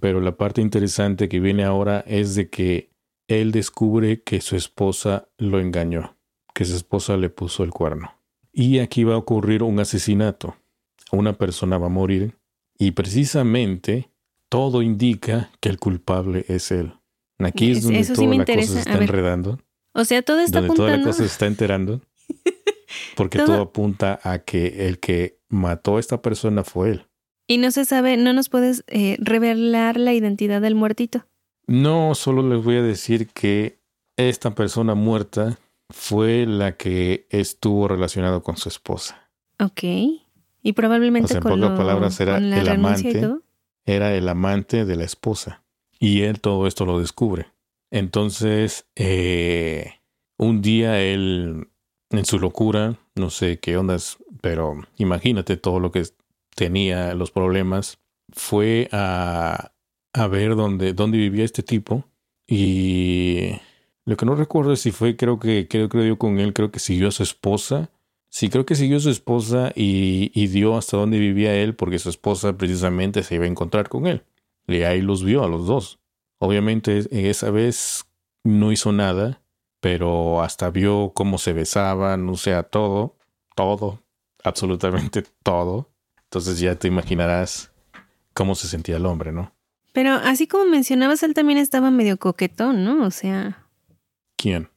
Pero 0.00 0.20
la 0.20 0.36
parte 0.36 0.60
interesante 0.60 1.28
que 1.28 1.40
viene 1.40 1.64
ahora 1.64 2.04
es 2.06 2.34
de 2.34 2.50
que 2.50 2.90
él 3.26 3.52
descubre 3.52 4.22
que 4.22 4.40
su 4.40 4.54
esposa 4.56 5.28
lo 5.38 5.60
engañó, 5.60 6.16
que 6.54 6.64
su 6.64 6.76
esposa 6.76 7.16
le 7.16 7.30
puso 7.30 7.64
el 7.64 7.70
cuerno. 7.70 8.12
Y 8.52 8.80
aquí 8.80 9.04
va 9.04 9.14
a 9.14 9.18
ocurrir 9.18 9.62
un 9.62 9.80
asesinato. 9.80 10.56
Una 11.10 11.34
persona 11.34 11.78
va 11.78 11.86
a 11.86 11.90
morir 11.90 12.36
y 12.78 12.92
precisamente 12.92 14.10
todo 14.48 14.82
indica 14.82 15.50
que 15.60 15.68
el 15.68 15.78
culpable 15.78 16.44
es 16.48 16.70
él. 16.70 16.94
Aquí 17.38 17.72
es 17.72 17.82
donde 17.82 18.04
toda 18.04 18.36
la 18.36 18.44
cosa 18.44 18.66
se 18.66 18.78
está 18.78 18.98
enredando. 18.98 19.58
O 19.92 20.04
sea, 20.04 20.22
todo 20.22 20.40
está 20.40 20.60
donde 20.60 20.76
toda 20.76 20.96
la 20.96 21.04
cosa 21.04 21.18
se 21.18 21.26
está 21.26 21.46
enterando. 21.46 22.00
Porque 23.16 23.38
todo... 23.38 23.62
apunta 23.62 24.18
a 24.22 24.38
que 24.38 24.86
el 24.88 24.98
que 24.98 25.38
mató 25.48 25.96
a 25.96 26.00
esta 26.00 26.22
persona 26.22 26.64
fue 26.64 26.90
él. 26.90 27.06
Y 27.46 27.58
no 27.58 27.70
se 27.70 27.84
sabe, 27.84 28.16
no 28.16 28.32
nos 28.32 28.48
puedes 28.48 28.84
eh, 28.88 29.16
revelar 29.20 29.98
la 29.98 30.12
identidad 30.12 30.60
del 30.60 30.74
muertito. 30.74 31.26
No, 31.66 32.14
solo 32.14 32.46
les 32.48 32.62
voy 32.62 32.76
a 32.76 32.82
decir 32.82 33.28
que 33.28 33.78
esta 34.16 34.54
persona 34.54 34.94
muerta 34.94 35.58
fue 35.90 36.46
la 36.46 36.76
que 36.76 37.26
estuvo 37.30 37.88
relacionado 37.88 38.42
con 38.42 38.56
su 38.56 38.68
esposa. 38.68 39.30
Ok. 39.58 39.82
Y 40.68 40.72
probablemente 40.74 41.32
en 41.34 41.40
con, 41.40 41.52
pocas 41.60 41.70
lo- 41.70 41.76
palabras 41.76 42.20
era 42.20 42.34
con 42.34 42.50
la 42.50 42.60
el 42.60 42.68
amante. 42.68 43.20
todo. 43.20 43.42
Era 43.86 44.14
el 44.14 44.28
amante 44.28 44.84
de 44.84 44.96
la 44.96 45.04
esposa. 45.04 45.62
Y 45.98 46.22
él 46.22 46.40
todo 46.40 46.66
esto 46.66 46.84
lo 46.84 46.98
descubre. 47.00 47.46
Entonces, 47.90 48.86
eh, 48.96 49.94
un 50.38 50.60
día 50.62 51.00
él, 51.00 51.68
en 52.10 52.24
su 52.24 52.38
locura, 52.38 52.98
no 53.14 53.30
sé 53.30 53.58
qué 53.58 53.76
ondas, 53.76 54.18
pero 54.42 54.74
imagínate 54.96 55.56
todo 55.56 55.80
lo 55.80 55.90
que 55.90 56.04
tenía, 56.54 57.14
los 57.14 57.30
problemas, 57.30 57.98
fue 58.30 58.88
a, 58.92 59.72
a 60.12 60.26
ver 60.28 60.54
dónde, 60.54 60.92
dónde 60.92 61.16
vivía 61.18 61.44
este 61.44 61.62
tipo. 61.62 62.04
Y 62.46 63.52
lo 64.04 64.16
que 64.16 64.26
no 64.26 64.34
recuerdo 64.34 64.72
es 64.72 64.80
si 64.80 64.90
fue, 64.90 65.16
creo 65.16 65.38
que, 65.38 65.66
creo 65.68 65.88
que 65.88 65.98
dio 66.02 66.18
con 66.18 66.38
él, 66.38 66.52
creo 66.52 66.70
que 66.70 66.78
siguió 66.78 67.08
a 67.08 67.12
su 67.12 67.22
esposa. 67.22 67.90
Sí, 68.30 68.50
creo 68.50 68.66
que 68.66 68.74
siguió 68.74 68.98
a 68.98 69.00
su 69.00 69.10
esposa 69.10 69.72
y, 69.74 70.30
y 70.34 70.48
dio 70.48 70.76
hasta 70.76 70.96
dónde 70.96 71.18
vivía 71.18 71.54
él, 71.54 71.74
porque 71.74 71.98
su 71.98 72.10
esposa 72.10 72.56
precisamente 72.56 73.22
se 73.22 73.36
iba 73.36 73.44
a 73.44 73.48
encontrar 73.48 73.88
con 73.88 74.06
él. 74.06 74.24
Y 74.66 74.82
ahí 74.82 75.00
los 75.00 75.24
vio 75.24 75.44
a 75.44 75.48
los 75.48 75.66
dos. 75.66 75.98
Obviamente 76.38 77.06
esa 77.10 77.50
vez 77.50 78.04
no 78.44 78.70
hizo 78.70 78.92
nada, 78.92 79.40
pero 79.80 80.42
hasta 80.42 80.70
vio 80.70 81.12
cómo 81.14 81.38
se 81.38 81.52
besaban, 81.52 82.28
o 82.28 82.36
sea, 82.36 82.62
todo, 82.64 83.16
todo, 83.54 84.02
absolutamente 84.44 85.24
todo. 85.42 85.90
Entonces 86.24 86.60
ya 86.60 86.74
te 86.74 86.88
imaginarás 86.88 87.72
cómo 88.34 88.54
se 88.54 88.68
sentía 88.68 88.96
el 88.96 89.06
hombre, 89.06 89.32
¿no? 89.32 89.52
Pero 89.92 90.12
así 90.12 90.46
como 90.46 90.66
mencionabas, 90.66 91.22
él 91.22 91.34
también 91.34 91.58
estaba 91.58 91.90
medio 91.90 92.18
coquetón, 92.18 92.84
¿no? 92.84 93.04
O 93.04 93.10
sea, 93.10 93.66
¿Quién? 94.36 94.68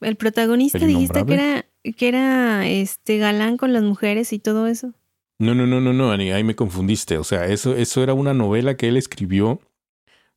el 0.00 0.16
protagonista 0.16 0.78
¿El 0.78 0.88
dijiste 0.88 1.24
que 1.24 1.34
era, 1.34 1.66
que 1.92 2.08
era 2.08 2.66
este 2.66 3.18
galán 3.18 3.56
con 3.56 3.72
las 3.72 3.82
mujeres 3.82 4.32
y 4.32 4.38
todo 4.38 4.66
eso. 4.66 4.92
No, 5.38 5.54
no, 5.54 5.66
no, 5.66 5.80
no, 5.80 5.92
no, 5.92 6.10
Ani, 6.10 6.30
ahí 6.32 6.44
me 6.44 6.56
confundiste. 6.56 7.18
O 7.18 7.24
sea, 7.24 7.46
eso, 7.46 7.76
eso 7.76 8.02
era 8.02 8.14
una 8.14 8.32
novela 8.32 8.76
que 8.76 8.88
él 8.88 8.96
escribió 8.96 9.60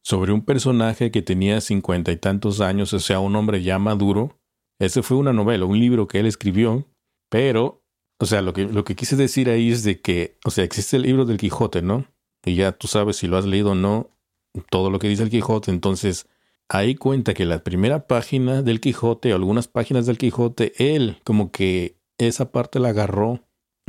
sobre 0.03 0.33
un 0.33 0.43
personaje 0.43 1.11
que 1.11 1.21
tenía 1.21 1.61
cincuenta 1.61 2.11
y 2.11 2.17
tantos 2.17 2.61
años, 2.61 2.93
o 2.93 2.99
sea, 2.99 3.19
un 3.19 3.35
hombre 3.35 3.61
ya 3.61 3.79
maduro. 3.79 4.37
Ese 4.79 5.03
fue 5.03 5.17
una 5.17 5.33
novela, 5.33 5.65
un 5.65 5.79
libro 5.79 6.07
que 6.07 6.19
él 6.19 6.25
escribió, 6.25 6.87
pero, 7.29 7.83
o 8.19 8.25
sea, 8.25 8.41
lo 8.41 8.53
que, 8.53 8.63
lo 8.63 8.83
que 8.83 8.95
quise 8.95 9.15
decir 9.15 9.49
ahí 9.49 9.71
es 9.71 9.83
de 9.83 9.99
que, 10.01 10.37
o 10.45 10.51
sea, 10.51 10.63
existe 10.63 10.97
el 10.97 11.03
libro 11.03 11.25
del 11.25 11.37
Quijote, 11.37 11.81
¿no? 11.81 12.05
Y 12.45 12.55
ya 12.55 12.71
tú 12.71 12.87
sabes 12.87 13.17
si 13.17 13.27
lo 13.27 13.37
has 13.37 13.45
leído 13.45 13.71
o 13.71 13.75
no, 13.75 14.09
todo 14.69 14.89
lo 14.89 14.99
que 14.99 15.09
dice 15.09 15.23
el 15.23 15.29
Quijote, 15.29 15.71
entonces 15.71 16.27
ahí 16.69 16.95
cuenta 16.95 17.33
que 17.33 17.45
la 17.45 17.63
primera 17.63 18.07
página 18.07 18.61
del 18.61 18.79
Quijote, 18.79 19.33
algunas 19.33 19.67
páginas 19.67 20.05
del 20.05 20.17
Quijote, 20.17 20.73
él 20.77 21.17
como 21.23 21.51
que 21.51 21.97
esa 22.17 22.51
parte 22.51 22.79
la 22.79 22.89
agarró 22.89 23.41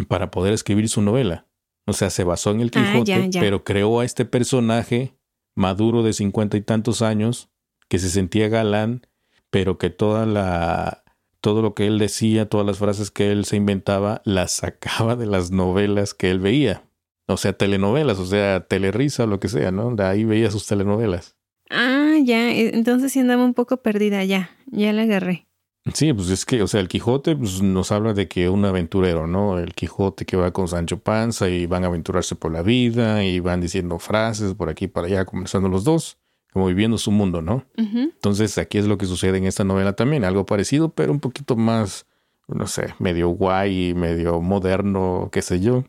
para 0.08 0.30
poder 0.30 0.52
escribir 0.54 0.88
su 0.88 1.02
novela. 1.02 1.46
O 1.86 1.92
sea, 1.92 2.10
se 2.10 2.24
basó 2.24 2.50
en 2.52 2.60
el 2.60 2.70
Ah, 2.74 2.90
Quijote, 2.92 3.04
ya, 3.10 3.26
ya. 3.26 3.40
pero 3.40 3.64
creó 3.64 4.00
a 4.00 4.04
este 4.04 4.24
personaje 4.24 5.14
maduro 5.54 6.02
de 6.02 6.12
cincuenta 6.12 6.56
y 6.56 6.62
tantos 6.62 7.02
años 7.02 7.48
que 7.88 7.98
se 7.98 8.08
sentía 8.08 8.48
galán, 8.48 9.06
pero 9.50 9.78
que 9.78 9.90
toda 9.90 10.26
la 10.26 11.02
todo 11.42 11.62
lo 11.62 11.74
que 11.74 11.86
él 11.86 11.98
decía, 11.98 12.48
todas 12.48 12.66
las 12.66 12.76
frases 12.78 13.10
que 13.10 13.32
él 13.32 13.46
se 13.46 13.56
inventaba, 13.56 14.20
las 14.26 14.52
sacaba 14.52 15.16
de 15.16 15.24
las 15.26 15.50
novelas 15.50 16.12
que 16.14 16.30
él 16.30 16.38
veía. 16.38 16.84
O 17.28 17.36
sea, 17.38 17.52
telenovelas, 17.54 18.18
o 18.18 18.26
sea, 18.26 18.66
telerisa 18.66 19.24
o 19.24 19.26
lo 19.26 19.40
que 19.40 19.48
sea, 19.48 19.70
¿no? 19.70 19.94
De 19.96 20.04
ahí 20.04 20.24
veía 20.24 20.50
sus 20.50 20.66
telenovelas. 20.66 21.36
Ah, 21.70 21.99
ya, 22.24 22.50
e- 22.52 22.74
entonces 22.74 23.12
sí 23.12 23.20
andaba 23.20 23.44
un 23.44 23.54
poco 23.54 23.78
perdida, 23.78 24.24
ya, 24.24 24.50
ya 24.66 24.92
la 24.92 25.02
agarré. 25.02 25.46
Sí, 25.94 26.12
pues 26.12 26.28
es 26.28 26.44
que, 26.44 26.62
o 26.62 26.66
sea, 26.66 26.80
el 26.80 26.88
Quijote 26.88 27.34
pues, 27.34 27.62
nos 27.62 27.90
habla 27.90 28.12
de 28.12 28.28
que 28.28 28.48
un 28.50 28.64
aventurero, 28.64 29.26
¿no? 29.26 29.58
El 29.58 29.74
Quijote 29.74 30.26
que 30.26 30.36
va 30.36 30.50
con 30.52 30.68
Sancho 30.68 30.98
Panza 30.98 31.48
y 31.48 31.66
van 31.66 31.84
a 31.84 31.86
aventurarse 31.86 32.34
por 32.36 32.52
la 32.52 32.62
vida 32.62 33.24
y 33.24 33.40
van 33.40 33.60
diciendo 33.62 33.98
frases 33.98 34.54
por 34.54 34.68
aquí 34.68 34.88
para 34.88 35.06
allá, 35.06 35.24
conversando 35.24 35.68
los 35.70 35.82
dos, 35.84 36.18
como 36.52 36.66
viviendo 36.66 36.98
su 36.98 37.10
mundo, 37.10 37.40
¿no? 37.40 37.64
Entonces 37.76 38.58
aquí 38.58 38.76
es 38.76 38.86
lo 38.86 38.98
que 38.98 39.06
sucede 39.06 39.38
en 39.38 39.46
esta 39.46 39.64
novela 39.64 39.94
también, 39.94 40.24
algo 40.24 40.44
parecido, 40.44 40.90
pero 40.90 41.12
un 41.12 41.20
poquito 41.20 41.56
más, 41.56 42.06
no 42.46 42.66
sé, 42.66 42.94
medio 42.98 43.28
guay, 43.30 43.94
medio 43.94 44.40
moderno, 44.42 45.30
qué 45.32 45.40
sé 45.40 45.60
yo, 45.60 45.84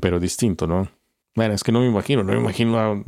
pero 0.00 0.20
distinto, 0.20 0.68
¿no? 0.68 0.88
Bueno, 1.34 1.54
es 1.54 1.64
que 1.64 1.72
no 1.72 1.80
me 1.80 1.88
imagino, 1.88 2.22
no 2.22 2.32
me 2.32 2.38
imagino 2.38 2.78
a, 2.78 3.02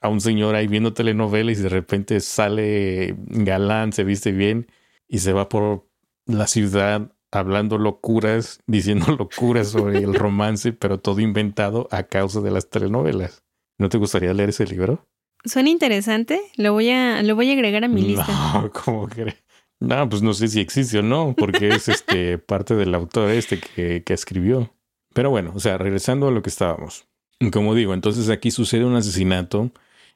a 0.00 0.08
un 0.08 0.20
señor 0.20 0.54
ahí 0.54 0.66
viendo 0.66 0.92
telenovelas 0.92 1.58
y 1.58 1.62
de 1.62 1.68
repente 1.68 2.20
sale 2.20 3.14
galán, 3.26 3.92
se 3.92 4.04
viste 4.04 4.32
bien 4.32 4.66
y 5.08 5.18
se 5.18 5.32
va 5.32 5.48
por 5.48 5.86
la 6.26 6.46
ciudad 6.46 7.12
hablando 7.30 7.78
locuras, 7.78 8.60
diciendo 8.66 9.14
locuras 9.16 9.68
sobre 9.68 9.98
el 9.98 10.14
romance, 10.14 10.72
pero 10.72 10.98
todo 10.98 11.20
inventado 11.20 11.88
a 11.90 12.04
causa 12.04 12.40
de 12.40 12.50
las 12.50 12.70
telenovelas. 12.70 13.44
¿No 13.78 13.88
te 13.88 13.98
gustaría 13.98 14.34
leer 14.34 14.50
ese 14.50 14.66
libro? 14.66 15.06
Suena 15.44 15.70
interesante, 15.70 16.40
lo 16.56 16.74
voy 16.74 16.90
a, 16.90 17.22
lo 17.22 17.34
voy 17.34 17.50
a 17.50 17.54
agregar 17.54 17.84
a 17.84 17.88
mi 17.88 18.02
lista. 18.02 18.26
No, 18.28 18.70
¿cómo 18.84 19.08
crees? 19.08 19.42
No, 19.80 20.06
pues 20.10 20.20
no 20.20 20.34
sé 20.34 20.48
si 20.48 20.60
existe 20.60 20.98
o 20.98 21.02
no, 21.02 21.34
porque 21.34 21.68
es 21.68 21.88
este 21.88 22.36
parte 22.36 22.74
del 22.74 22.94
autor 22.94 23.30
este 23.30 23.58
que, 23.58 24.02
que 24.04 24.12
escribió. 24.12 24.74
Pero 25.14 25.30
bueno, 25.30 25.52
o 25.54 25.60
sea, 25.60 25.78
regresando 25.78 26.28
a 26.28 26.30
lo 26.30 26.42
que 26.42 26.50
estábamos. 26.50 27.06
Como 27.50 27.74
digo, 27.74 27.94
entonces 27.94 28.28
aquí 28.28 28.50
sucede 28.50 28.84
un 28.84 28.96
asesinato. 28.96 29.72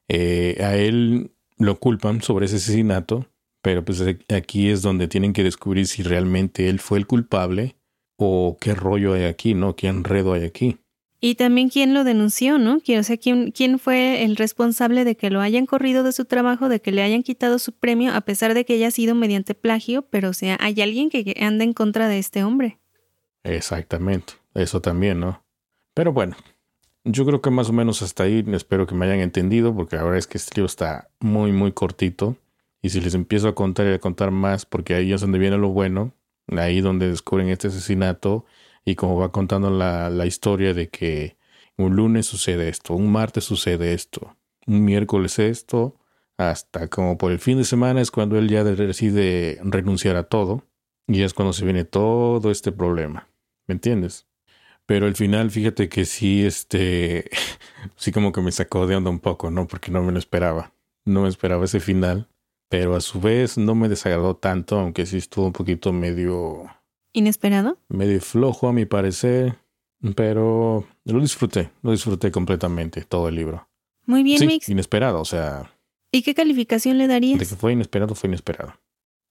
Eh, 0.09 0.57
a 0.63 0.77
él 0.77 1.31
lo 1.59 1.79
culpan 1.79 2.21
sobre 2.23 2.47
ese 2.47 2.57
asesinato, 2.57 3.27
pero 3.63 3.85
pues 3.85 4.03
aquí 4.35 4.69
es 4.71 4.83
donde 4.83 5.09
tienen 5.09 5.33
que 5.33 5.43
descubrir 5.43 5.87
si 5.87 6.03
realmente 6.03 6.69
él 6.69 6.81
fue 6.81 6.99
el 6.99 7.07
culpable 7.07 7.77
o 8.17 8.57
qué 8.61 8.75
rollo 8.75 9.15
hay 9.15 9.25
aquí, 9.25 9.55
¿no? 9.55 9.75
¿Qué 9.77 9.89
enredo 9.89 10.33
hay 10.35 10.45
aquí? 10.45 10.79
Y 11.21 11.37
también 11.37 11.71
quién 11.71 11.95
lo 11.95 12.05
denunció, 12.05 12.59
¿no? 12.59 12.81
Quiero- 12.81 13.01
O 13.01 13.05
sea, 13.05 13.17
quién, 13.17 13.51
quién 13.51 13.79
fue 13.79 14.25
el 14.25 14.37
responsable 14.37 15.05
de 15.05 15.17
que 15.17 15.31
lo 15.31 15.41
hayan 15.41 15.65
corrido 15.65 16.03
de 16.03 16.13
su 16.13 16.27
trabajo, 16.27 16.69
de 16.69 16.81
que 16.83 16.93
le 16.93 17.01
hayan 17.03 17.23
quitado 17.23 17.59
su 17.59 17.73
premio, 17.73 18.13
a 18.13 18.21
pesar 18.21 18.53
de 18.53 18.67
que 18.67 18.75
haya 18.75 18.91
sido 18.91 19.15
mediante 19.15 19.55
plagio, 19.55 20.03
pero 20.11 20.29
o 20.29 20.33
sea, 20.35 20.59
hay 20.61 20.79
alguien 20.83 21.09
que 21.09 21.25
que 21.25 21.43
anda 21.43 21.65
en 21.65 21.73
contra 21.73 22.09
de 22.09 22.19
este 22.19 22.45
hombre. 22.45 22.79
Exactamente, 23.43 24.35
eso 24.55 24.81
también, 24.81 25.21
¿no? 25.21 25.45
Pero 25.95 26.13
bueno, 26.13 26.37
yo 27.05 27.27
creo 27.27 27.41
que 27.43 27.51
más 27.51 27.69
o 27.69 27.73
menos 27.73 28.03
hasta 28.03 28.25
ahí 28.25 28.45
espero 28.53 28.87
que 28.87 28.95
me 28.95 29.07
hayan 29.07 29.21
entendido, 29.21 29.75
porque 29.75 29.97
ahora 29.97 30.19
es 30.19 30.27
que 30.27 30.39
este 30.39 30.57
libro 30.57 30.67
está 30.67 31.11
muy, 31.21 31.53
muy 31.53 31.73
cortito. 31.73 32.37
Y 32.83 32.91
si 32.91 33.01
les 33.01 33.15
empiezo 33.15 33.49
a 33.49 33.55
contar 33.55 33.87
y 33.87 33.93
a 33.93 33.99
contar 33.99 34.31
más, 34.31 34.67
porque 34.67 34.95
ahí 34.95 35.13
es 35.13 35.21
donde 35.21 35.39
viene 35.39 35.59
lo 35.59 35.69
bueno, 35.69 36.13
ahí 36.49 36.81
donde 36.81 37.09
descubren 37.09 37.49
este 37.49 37.69
asesinato 37.69 38.45
y 38.85 38.95
como 38.97 39.17
va 39.17 39.33
contando 39.33 39.71
la, 39.71 40.11
la 40.11 40.27
historia 40.27 40.75
de 40.75 40.89
que 40.89 41.37
un 41.77 41.97
lunes 41.97 42.27
sucede 42.27 42.69
esto, 42.69 42.95
un 42.95 43.11
martes 43.11 43.45
sucede 43.45 43.95
esto, 43.95 44.37
un 44.67 44.85
miércoles 44.85 45.39
esto, 45.39 45.97
hasta 46.37 46.89
como 46.89 47.17
por 47.17 47.33
el 47.33 47.39
fin 47.39 47.59
de 47.59 47.65
semana 47.65 48.01
es 48.01 48.11
cuando 48.11 48.39
él 48.39 48.49
ya 48.49 48.65
decide 48.65 49.59
renunciar 49.63 50.17
a 50.17 50.25
todo 50.25 50.65
y 51.07 51.23
es 51.23 51.35
cuando 51.35 51.53
se 51.53 51.65
viene 51.65 51.85
todo 51.85 52.51
este 52.51 52.73
problema. 52.73 53.29
¿Me 53.67 53.75
entiendes? 53.75 54.27
Pero 54.87 55.07
al 55.07 55.15
final, 55.17 55.51
fíjate 55.51 55.89
que 55.89 56.05
sí, 56.05 56.45
este, 56.45 57.31
sí 57.97 58.13
como 58.13 58.33
que 58.33 58.41
me 58.43 58.53
sacó 58.53 58.87
de 58.87 58.97
onda 58.97 59.11
un 59.11 59.21
poco, 59.21 59.51
¿no? 59.51 59.67
Porque 59.67 59.91
no 59.91 60.03
me 60.03 60.13
lo 60.13 60.19
esperaba. 60.19 60.73
No 61.05 61.23
me 61.23 61.29
esperaba 61.29 61.65
ese 61.65 61.81
final. 61.81 62.29
Pero 62.69 62.97
a 62.97 63.01
su 63.01 63.21
vez 63.21 63.57
no 63.59 63.75
me 63.75 63.89
desagradó 63.89 64.37
tanto, 64.37 64.79
aunque 64.79 65.07
sí 65.07 65.19
estuvo 65.19 65.47
un 65.47 65.53
poquito 65.53 65.93
medio, 65.93 66.65
¿Inesperado? 67.13 67.79
medio 67.89 68.21
flojo 68.21 68.69
a 68.69 68.73
mi 68.73 68.85
parecer. 68.87 69.57
Pero 70.17 70.85
lo 71.05 71.21
disfruté, 71.21 71.71
lo 71.83 71.93
disfruté 71.93 72.31
completamente, 72.31 73.03
todo 73.03 73.29
el 73.29 73.37
libro. 73.37 73.69
Muy 74.07 74.23
bien, 74.23 74.39
sí, 74.39 74.47
Mix. 74.47 74.69
inesperado, 74.69 75.21
o 75.21 75.25
sea, 75.25 75.71
¿Y 76.13 76.23
qué 76.23 76.35
calificación 76.35 76.99
le 76.99 77.05
de 77.07 77.13
darías? 77.15 77.39
que 77.39 77.45
fue 77.57 77.73
inesperado, 77.73 78.15
fue 78.15 78.29
inesperado. 78.29 78.75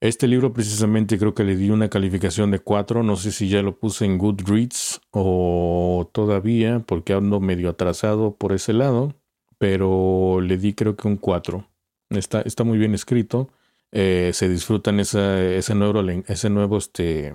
Este 0.04 0.28
libro 0.28 0.52
precisamente 0.52 1.18
creo 1.18 1.34
que 1.34 1.46
le 1.46 1.56
di 1.56 1.70
una 1.70 1.88
calificación 1.88 2.52
de 2.52 2.60
4, 2.60 3.04
no 3.04 3.16
sé 3.16 3.32
si 3.32 3.48
ya 3.48 3.62
lo 3.62 3.80
puse 3.80 4.04
en 4.04 4.18
Goodreads 4.18 5.00
o 5.12 6.10
todavía, 6.12 6.80
porque 6.86 7.13
ando 7.13 7.39
medio 7.39 7.70
atrasado 7.70 8.36
por 8.36 8.52
ese 8.52 8.74
lado, 8.74 9.16
pero 9.58 10.42
le 10.42 10.58
di 10.58 10.74
creo 10.74 10.98
que 10.98 11.08
un 11.08 11.16
4. 11.16 11.66
Está, 12.10 12.42
está 12.42 12.66
muy 12.66 12.78
bien 12.78 12.94
escrito, 12.94 13.50
eh, 13.94 14.32
se 14.34 14.50
disfrutan 14.50 15.00
esa, 15.00 15.42
ese 15.42 15.74
nuevo, 15.74 16.02
ese 16.28 16.50
nuevo 16.50 16.80
este, 16.80 17.34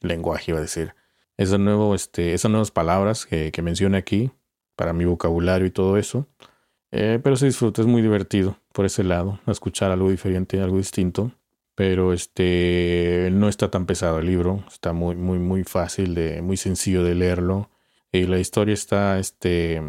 lenguaje, 0.00 0.52
iba 0.52 0.58
a 0.58 0.62
decir, 0.62 0.94
ese 1.36 1.58
nuevo, 1.58 1.96
este, 1.96 2.32
esas 2.32 2.48
nuevas 2.48 2.70
palabras 2.70 3.26
que, 3.26 3.50
que 3.50 3.60
menciona 3.60 3.98
aquí 3.98 4.30
para 4.76 4.92
mi 4.92 5.04
vocabulario 5.04 5.66
y 5.66 5.72
todo 5.72 5.96
eso. 5.96 6.28
Eh, 6.92 7.18
pero 7.24 7.34
se 7.34 7.46
disfruta, 7.46 7.82
es 7.82 7.88
muy 7.88 8.02
divertido 8.02 8.56
por 8.72 8.84
ese 8.84 9.02
lado, 9.02 9.40
escuchar 9.48 9.90
algo 9.90 10.10
diferente, 10.10 10.60
algo 10.60 10.76
distinto. 10.76 11.32
Pero 11.74 12.12
este 12.12 13.30
no 13.32 13.48
está 13.48 13.70
tan 13.70 13.86
pesado 13.86 14.20
el 14.20 14.26
libro, 14.26 14.64
está 14.68 14.92
muy, 14.92 15.16
muy, 15.16 15.38
muy 15.38 15.64
fácil 15.64 16.14
de, 16.14 16.40
muy 16.40 16.56
sencillo 16.56 17.02
de 17.02 17.14
leerlo. 17.14 17.70
Y 18.12 18.26
la 18.26 18.38
historia 18.38 18.74
está, 18.74 19.18
este, 19.18 19.82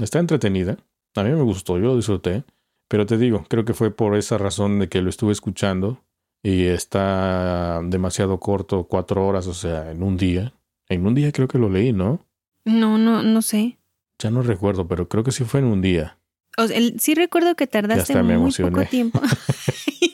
Está 0.00 0.18
entretenida. 0.18 0.78
A 1.14 1.22
mí 1.22 1.30
me 1.30 1.42
gustó, 1.42 1.76
yo 1.78 1.86
lo 1.86 1.96
disfruté. 1.96 2.44
Pero 2.88 3.06
te 3.06 3.18
digo, 3.18 3.44
creo 3.48 3.64
que 3.64 3.74
fue 3.74 3.90
por 3.90 4.16
esa 4.16 4.38
razón 4.38 4.78
de 4.78 4.88
que 4.88 5.02
lo 5.02 5.10
estuve 5.10 5.32
escuchando 5.32 6.04
y 6.42 6.64
está 6.64 7.80
demasiado 7.84 8.38
corto, 8.38 8.84
cuatro 8.84 9.26
horas, 9.26 9.46
o 9.46 9.54
sea, 9.54 9.90
en 9.90 10.02
un 10.02 10.16
día. 10.16 10.52
En 10.88 11.06
un 11.06 11.14
día 11.14 11.32
creo 11.32 11.48
que 11.48 11.58
lo 11.58 11.70
leí, 11.70 11.92
¿no? 11.92 12.26
No, 12.64 12.98
no, 12.98 13.22
no 13.22 13.42
sé. 13.42 13.78
Ya 14.18 14.30
no 14.30 14.42
recuerdo, 14.42 14.86
pero 14.88 15.08
creo 15.08 15.24
que 15.24 15.32
sí 15.32 15.44
fue 15.44 15.60
en 15.60 15.66
un 15.66 15.80
día. 15.80 16.18
O 16.58 16.66
sea, 16.66 16.78
sí 16.98 17.14
recuerdo 17.14 17.54
que 17.54 17.66
tardaste 17.66 18.22
muy 18.22 18.52
poco 18.52 18.84
tiempo. 18.84 19.20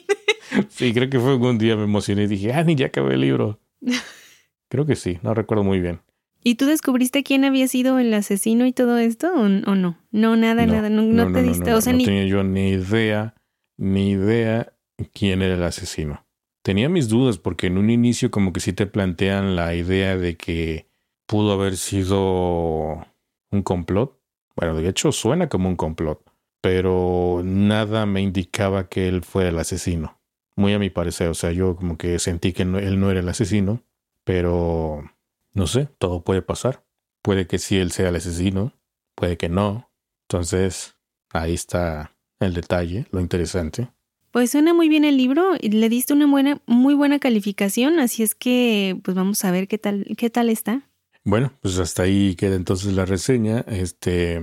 sí, 0.79 0.93
creo 0.93 1.09
que 1.09 1.19
fue 1.19 1.35
un 1.35 1.57
día 1.57 1.75
me 1.75 1.83
emocioné 1.83 2.23
y 2.23 2.27
dije, 2.27 2.53
ah, 2.53 2.63
ni 2.63 2.75
ya 2.75 2.87
acabé 2.87 3.15
el 3.15 3.21
libro. 3.21 3.59
Creo 4.69 4.85
que 4.85 4.95
sí, 4.95 5.17
no 5.23 5.33
recuerdo 5.33 5.63
muy 5.63 5.79
bien. 5.79 6.01
¿Y 6.43 6.55
tú 6.55 6.67
descubriste 6.67 7.23
quién 7.23 7.43
había 7.43 7.67
sido 7.67 7.99
el 7.99 8.13
asesino 8.13 8.65
y 8.65 8.71
todo 8.71 8.97
esto 8.97 9.33
o, 9.33 9.47
no? 9.49 9.97
No, 10.11 10.37
nada, 10.37 10.65
nada, 10.65 10.89
no, 10.89 11.31
te 11.33 11.43
diste, 11.43 11.73
o 11.73 11.81
sea, 11.81 11.91
no 11.91 12.03
tenía 12.03 12.25
yo 12.25 12.43
ni 12.43 12.69
idea, 12.69 13.33
ni 13.77 14.11
idea 14.11 14.71
quién 15.13 15.41
era 15.41 15.55
el 15.55 15.63
asesino. 15.63 16.25
Tenía 16.61 16.87
mis 16.87 17.09
dudas 17.09 17.39
porque 17.39 17.67
en 17.67 17.77
un 17.77 17.89
inicio 17.89 18.31
como 18.31 18.53
que 18.53 18.61
sí 18.61 18.71
te 18.73 18.85
plantean 18.85 19.55
la 19.55 19.75
idea 19.75 20.15
de 20.15 20.37
que 20.37 20.87
pudo 21.25 21.51
haber 21.53 21.75
sido 21.75 23.05
un 23.51 23.63
complot. 23.63 24.17
Bueno, 24.55 24.75
de 24.75 24.87
hecho 24.87 25.11
suena 25.11 25.49
como 25.49 25.67
un 25.67 25.75
complot, 25.75 26.21
pero 26.61 27.41
nada 27.43 28.05
me 28.05 28.21
indicaba 28.21 28.87
que 28.87 29.07
él 29.07 29.23
fuera 29.23 29.49
el 29.49 29.59
asesino. 29.59 30.18
Muy 30.59 30.73
a 30.73 30.79
mi 30.79 30.89
parecer, 30.89 31.29
o 31.29 31.33
sea, 31.33 31.53
yo 31.53 31.77
como 31.77 31.97
que 31.97 32.19
sentí 32.19 32.51
que 32.51 32.63
él 32.63 32.99
no 32.99 33.09
era 33.09 33.21
el 33.21 33.29
asesino, 33.29 33.81
pero 34.25 35.09
no 35.53 35.67
sé, 35.67 35.87
todo 35.97 36.21
puede 36.21 36.41
pasar. 36.41 36.83
Puede 37.21 37.47
que 37.47 37.59
sí 37.59 37.77
él 37.77 37.93
sea 37.93 38.09
el 38.09 38.17
asesino, 38.17 38.73
puede 39.15 39.37
que 39.37 39.47
no. 39.47 39.89
Entonces, 40.27 40.97
ahí 41.29 41.53
está 41.53 42.13
el 42.41 42.53
detalle, 42.53 43.05
lo 43.11 43.21
interesante. 43.21 43.87
Pues 44.31 44.51
suena 44.51 44.73
muy 44.73 44.89
bien 44.89 45.05
el 45.05 45.15
libro, 45.15 45.53
le 45.61 45.87
diste 45.87 46.11
una 46.11 46.27
buena, 46.27 46.61
muy 46.65 46.93
buena 46.93 47.19
calificación, 47.19 47.97
así 47.97 48.21
es 48.21 48.35
que 48.35 48.99
pues 49.01 49.15
vamos 49.15 49.45
a 49.45 49.51
ver 49.51 49.69
qué 49.69 49.77
tal, 49.77 50.05
qué 50.17 50.29
tal 50.29 50.49
está. 50.49 50.81
Bueno, 51.23 51.53
pues 51.61 51.79
hasta 51.79 52.03
ahí 52.03 52.35
queda 52.35 52.55
entonces 52.55 52.91
la 52.91 53.05
reseña. 53.05 53.61
Este, 53.61 54.41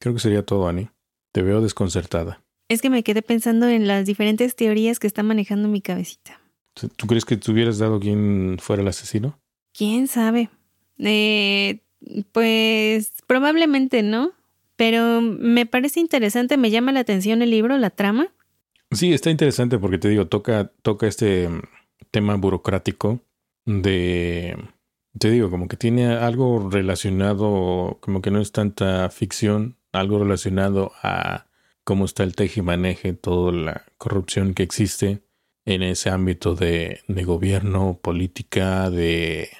creo 0.00 0.14
que 0.14 0.20
sería 0.20 0.44
todo, 0.44 0.66
Ani. 0.66 0.90
Te 1.30 1.42
veo 1.42 1.60
desconcertada. 1.60 2.42
Es 2.74 2.82
que 2.82 2.90
me 2.90 3.04
quedé 3.04 3.22
pensando 3.22 3.68
en 3.68 3.86
las 3.86 4.04
diferentes 4.04 4.56
teorías 4.56 4.98
que 4.98 5.06
está 5.06 5.22
manejando 5.22 5.68
mi 5.68 5.80
cabecita. 5.80 6.40
¿Tú 6.96 7.06
crees 7.06 7.24
que 7.24 7.36
te 7.36 7.52
hubieras 7.52 7.78
dado 7.78 8.00
quién 8.00 8.56
fuera 8.60 8.82
el 8.82 8.88
asesino? 8.88 9.38
¿Quién 9.72 10.08
sabe? 10.08 10.50
Eh, 10.98 11.78
pues 12.32 13.12
probablemente 13.28 14.02
no, 14.02 14.32
pero 14.74 15.20
me 15.20 15.66
parece 15.66 16.00
interesante, 16.00 16.56
me 16.56 16.72
llama 16.72 16.90
la 16.90 16.98
atención 16.98 17.42
el 17.42 17.50
libro, 17.50 17.78
la 17.78 17.90
trama. 17.90 18.32
Sí, 18.90 19.12
está 19.12 19.30
interesante 19.30 19.78
porque 19.78 19.98
te 19.98 20.08
digo, 20.08 20.26
toca, 20.26 20.72
toca 20.82 21.06
este 21.06 21.48
mm, 21.48 21.62
tema 22.10 22.34
burocrático 22.34 23.20
de, 23.66 24.56
te 25.16 25.30
digo, 25.30 25.48
como 25.48 25.68
que 25.68 25.76
tiene 25.76 26.08
algo 26.08 26.68
relacionado, 26.68 27.98
como 28.00 28.20
que 28.20 28.32
no 28.32 28.40
es 28.40 28.50
tanta 28.50 29.08
ficción, 29.10 29.76
algo 29.92 30.18
relacionado 30.18 30.90
a 31.04 31.46
cómo 31.84 32.04
está 32.04 32.22
el 32.24 32.34
tejimaneje, 32.34 33.12
toda 33.12 33.52
la 33.52 33.84
corrupción 33.98 34.54
que 34.54 34.62
existe 34.62 35.22
en 35.64 35.82
ese 35.82 36.10
ámbito 36.10 36.54
de, 36.54 37.00
de 37.08 37.24
gobierno, 37.24 37.98
política, 38.02 38.90
de 38.90 39.50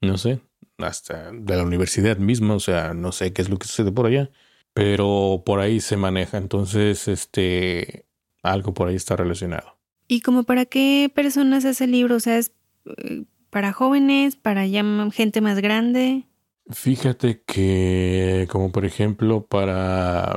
no 0.00 0.18
sé, 0.18 0.40
hasta 0.78 1.32
de 1.32 1.56
la 1.56 1.62
universidad 1.62 2.18
misma, 2.18 2.54
o 2.54 2.60
sea, 2.60 2.94
no 2.94 3.12
sé 3.12 3.32
qué 3.32 3.42
es 3.42 3.48
lo 3.48 3.58
que 3.58 3.66
sucede 3.66 3.92
por 3.92 4.06
allá, 4.06 4.30
pero 4.72 5.42
por 5.44 5.60
ahí 5.60 5.80
se 5.80 5.96
maneja, 5.96 6.38
entonces, 6.38 7.08
este, 7.08 8.06
algo 8.42 8.74
por 8.74 8.88
ahí 8.88 8.96
está 8.96 9.16
relacionado. 9.16 9.78
¿Y 10.06 10.20
como 10.20 10.44
para 10.44 10.66
qué 10.66 11.10
personas 11.14 11.64
es 11.64 11.80
el 11.80 11.92
libro? 11.92 12.16
O 12.16 12.20
sea, 12.20 12.38
¿es 12.38 12.52
eh, 12.84 13.24
para 13.50 13.72
jóvenes, 13.72 14.36
para 14.36 14.66
ya 14.66 14.84
gente 15.12 15.40
más 15.40 15.60
grande? 15.60 16.24
Fíjate 16.70 17.42
que, 17.46 18.46
como 18.50 18.72
por 18.72 18.84
ejemplo, 18.84 19.46
para... 19.46 20.36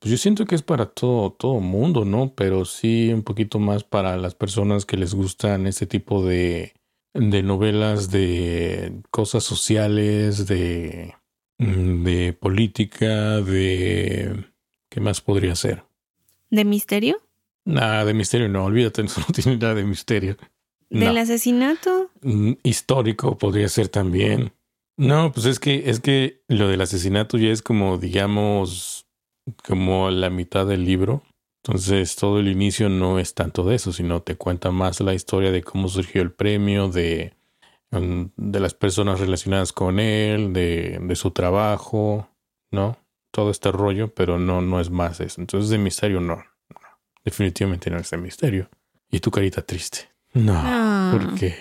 Pues 0.00 0.12
yo 0.12 0.16
siento 0.16 0.44
que 0.44 0.54
es 0.54 0.62
para 0.62 0.86
todo, 0.86 1.32
todo 1.32 1.60
mundo, 1.60 2.04
¿no? 2.04 2.32
Pero 2.34 2.64
sí 2.64 3.12
un 3.12 3.22
poquito 3.22 3.58
más 3.58 3.82
para 3.82 4.16
las 4.16 4.34
personas 4.34 4.86
que 4.86 4.96
les 4.96 5.14
gustan 5.14 5.66
este 5.66 5.86
tipo 5.86 6.24
de, 6.24 6.74
de 7.14 7.42
novelas 7.42 8.10
de 8.10 9.02
cosas 9.10 9.42
sociales, 9.42 10.46
de, 10.46 11.14
mm, 11.58 12.04
de 12.04 12.32
política, 12.32 13.40
de... 13.40 14.44
¿Qué 14.90 15.00
más 15.00 15.20
podría 15.20 15.54
ser? 15.54 15.84
¿De 16.50 16.64
misterio? 16.64 17.20
Nada, 17.64 18.04
de 18.04 18.14
misterio 18.14 18.48
no, 18.48 18.64
olvídate, 18.64 19.02
no 19.02 19.10
tiene 19.34 19.58
nada 19.58 19.74
de 19.74 19.84
misterio. 19.84 20.36
¿Del 20.90 21.18
asesinato? 21.18 22.10
Mm, 22.22 22.52
histórico 22.62 23.36
podría 23.36 23.68
ser 23.68 23.88
también. 23.88 24.52
No, 24.96 25.32
pues 25.32 25.46
es 25.46 25.60
que, 25.60 25.90
es 25.90 26.00
que 26.00 26.42
lo 26.48 26.68
del 26.68 26.80
asesinato 26.80 27.36
ya 27.36 27.50
es 27.50 27.62
como, 27.62 27.98
digamos, 27.98 29.07
como 29.66 30.10
la 30.10 30.30
mitad 30.30 30.66
del 30.66 30.84
libro. 30.84 31.22
Entonces 31.62 32.16
todo 32.16 32.38
el 32.38 32.48
inicio 32.48 32.88
no 32.88 33.18
es 33.18 33.34
tanto 33.34 33.64
de 33.64 33.74
eso, 33.74 33.92
sino 33.92 34.22
te 34.22 34.36
cuenta 34.36 34.70
más 34.70 35.00
la 35.00 35.14
historia 35.14 35.50
de 35.50 35.62
cómo 35.62 35.88
surgió 35.88 36.22
el 36.22 36.32
premio, 36.32 36.88
de, 36.88 37.34
mm, 37.90 38.24
de 38.36 38.60
las 38.60 38.74
personas 38.74 39.20
relacionadas 39.20 39.72
con 39.72 40.00
él, 40.00 40.52
de, 40.52 40.98
de 41.02 41.16
su 41.16 41.30
trabajo, 41.32 42.28
¿no? 42.70 42.96
Todo 43.30 43.50
este 43.50 43.70
rollo, 43.70 44.14
pero 44.14 44.38
no, 44.38 44.62
no 44.62 44.80
es 44.80 44.90
más 44.90 45.20
eso. 45.20 45.40
Entonces 45.40 45.70
de 45.70 45.78
misterio 45.78 46.20
no, 46.20 46.42
definitivamente 47.24 47.90
no 47.90 47.98
es 47.98 48.10
de 48.10 48.16
misterio. 48.16 48.70
Y 49.10 49.20
tu 49.20 49.30
carita 49.30 49.62
triste. 49.62 50.10
No, 50.34 50.54
ah. 50.56 51.10
porque 51.12 51.54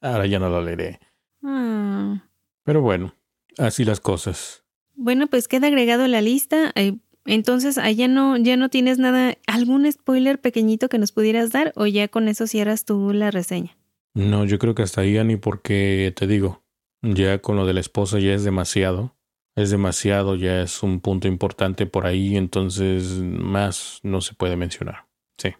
ahora 0.00 0.26
ya 0.26 0.38
no 0.38 0.48
lo 0.48 0.62
leeré. 0.62 1.00
Ah. 1.42 2.24
Pero 2.64 2.80
bueno, 2.80 3.14
así 3.58 3.84
las 3.84 4.00
cosas. 4.00 4.64
Bueno, 4.94 5.26
pues 5.26 5.48
queda 5.48 5.68
agregado 5.68 6.04
a 6.04 6.08
la 6.08 6.20
lista. 6.20 6.72
Eh, 6.74 6.98
entonces, 7.24 7.78
allá 7.78 8.08
no, 8.08 8.36
ya 8.36 8.56
no 8.56 8.68
tienes 8.68 8.98
nada, 8.98 9.36
algún 9.46 9.90
spoiler 9.90 10.40
pequeñito 10.40 10.88
que 10.88 10.98
nos 10.98 11.12
pudieras 11.12 11.52
dar 11.52 11.72
o 11.76 11.86
ya 11.86 12.08
con 12.08 12.28
eso 12.28 12.46
cierras 12.46 12.84
tú 12.84 13.12
la 13.12 13.30
reseña. 13.30 13.76
No, 14.14 14.44
yo 14.44 14.58
creo 14.58 14.74
que 14.74 14.82
hasta 14.82 15.00
ahí 15.00 15.22
ni 15.24 15.36
porque 15.36 16.12
te 16.16 16.26
digo, 16.26 16.62
ya 17.00 17.38
con 17.38 17.56
lo 17.56 17.66
de 17.66 17.74
la 17.74 17.80
esposa 17.80 18.18
ya 18.18 18.34
es 18.34 18.44
demasiado, 18.44 19.16
es 19.54 19.70
demasiado, 19.70 20.34
ya 20.34 20.62
es 20.62 20.82
un 20.82 21.00
punto 21.00 21.28
importante 21.28 21.86
por 21.86 22.06
ahí, 22.06 22.36
entonces 22.36 23.20
más 23.20 24.00
no 24.02 24.20
se 24.20 24.34
puede 24.34 24.56
mencionar. 24.56 25.06
Sí, 25.38 25.50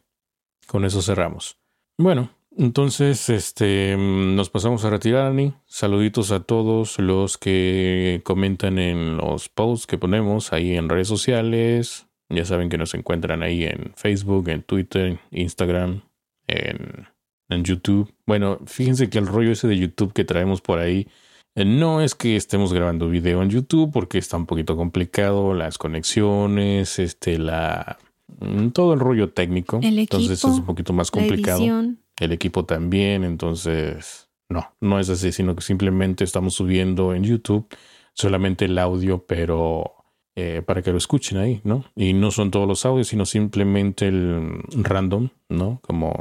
con 0.67 0.85
eso 0.85 1.01
cerramos. 1.01 1.59
Bueno, 1.97 2.31
entonces, 2.57 3.31
este, 3.31 3.97
mm, 3.97 4.37
nos 4.37 4.51
pasamos 4.51 4.85
a 4.85 4.91
retirar, 4.91 5.27
Ani. 5.27 5.55
Saluditos 5.67 6.33
a 6.33 6.41
todos 6.41 6.99
los 6.99 7.39
que 7.39 8.21
comentan 8.25 8.79
en 8.79 9.17
los 9.17 9.49
posts 9.49 9.87
que 9.87 9.99
ponemos 9.99 10.53
ahí 10.53 10.77
en 10.77 10.89
redes 10.89 11.09
sociales. 11.09 12.07
Ya 12.29 12.45
saben 12.45 12.69
que 12.69 12.79
nos 12.79 12.95
encuentran 12.95 13.43
ahí 13.43 13.65
en 13.65 13.93
Facebook, 13.97 14.49
en 14.49 14.63
Twitter, 14.63 15.19
Instagram, 15.31 16.03
en, 16.47 17.09
en 17.49 17.65
YouTube. 17.65 18.13
Bueno, 18.27 18.59
fíjense 18.67 19.09
que 19.09 19.19
el 19.19 19.27
rollo 19.27 19.53
ese 19.53 19.69
de 19.69 19.79
YouTube 19.79 20.13
que 20.13 20.25
traemos 20.25 20.61
por 20.61 20.79
ahí 20.79 21.09
eh, 21.55 21.65
no 21.65 22.01
es 22.01 22.15
que 22.15 22.37
estemos 22.37 22.73
grabando 22.73 23.09
video 23.09 23.43
en 23.43 23.51
YouTube 23.51 23.91
porque 23.93 24.19
está 24.19 24.37
un 24.37 24.47
poquito 24.47 24.77
complicado 24.77 25.55
las 25.55 25.79
conexiones, 25.79 26.99
este, 26.99 27.39
la 27.39 27.99
mm, 28.41 28.69
todo 28.69 28.95
el 28.95 29.01
rollo 29.01 29.31
técnico. 29.31 29.81
Entonces 29.83 30.39
es 30.39 30.45
un 30.45 30.65
poquito 30.65 30.93
más 30.93 31.11
complicado 31.11 31.63
el 32.23 32.33
equipo 32.33 32.65
también, 32.65 33.25
entonces 33.25 34.31
no, 34.49 34.75
no 34.81 35.01
es 35.01 35.09
así, 35.09 35.33
sino 35.33 35.57
que 35.57 35.63
simplemente 35.63 36.25
estamos 36.25 36.55
subiendo 36.55 37.15
en 37.15 37.25
YouTube 37.25 37.67
solamente 38.15 38.67
el 38.67 38.79
audio, 38.79 39.25
pero 39.27 39.93
eh, 40.37 40.63
para 40.65 40.83
que 40.83 40.93
lo 40.93 40.99
escuchen 40.99 41.39
ahí, 41.39 41.61
¿no? 41.65 41.85
Y 41.97 42.13
no 42.13 42.31
son 42.31 42.51
todos 42.51 42.69
los 42.69 42.87
audios, 42.87 43.09
sino 43.09 43.27
simplemente 43.27 44.09
el 44.09 44.63
random, 44.73 45.31
¿no? 45.49 45.81
Como 45.83 46.15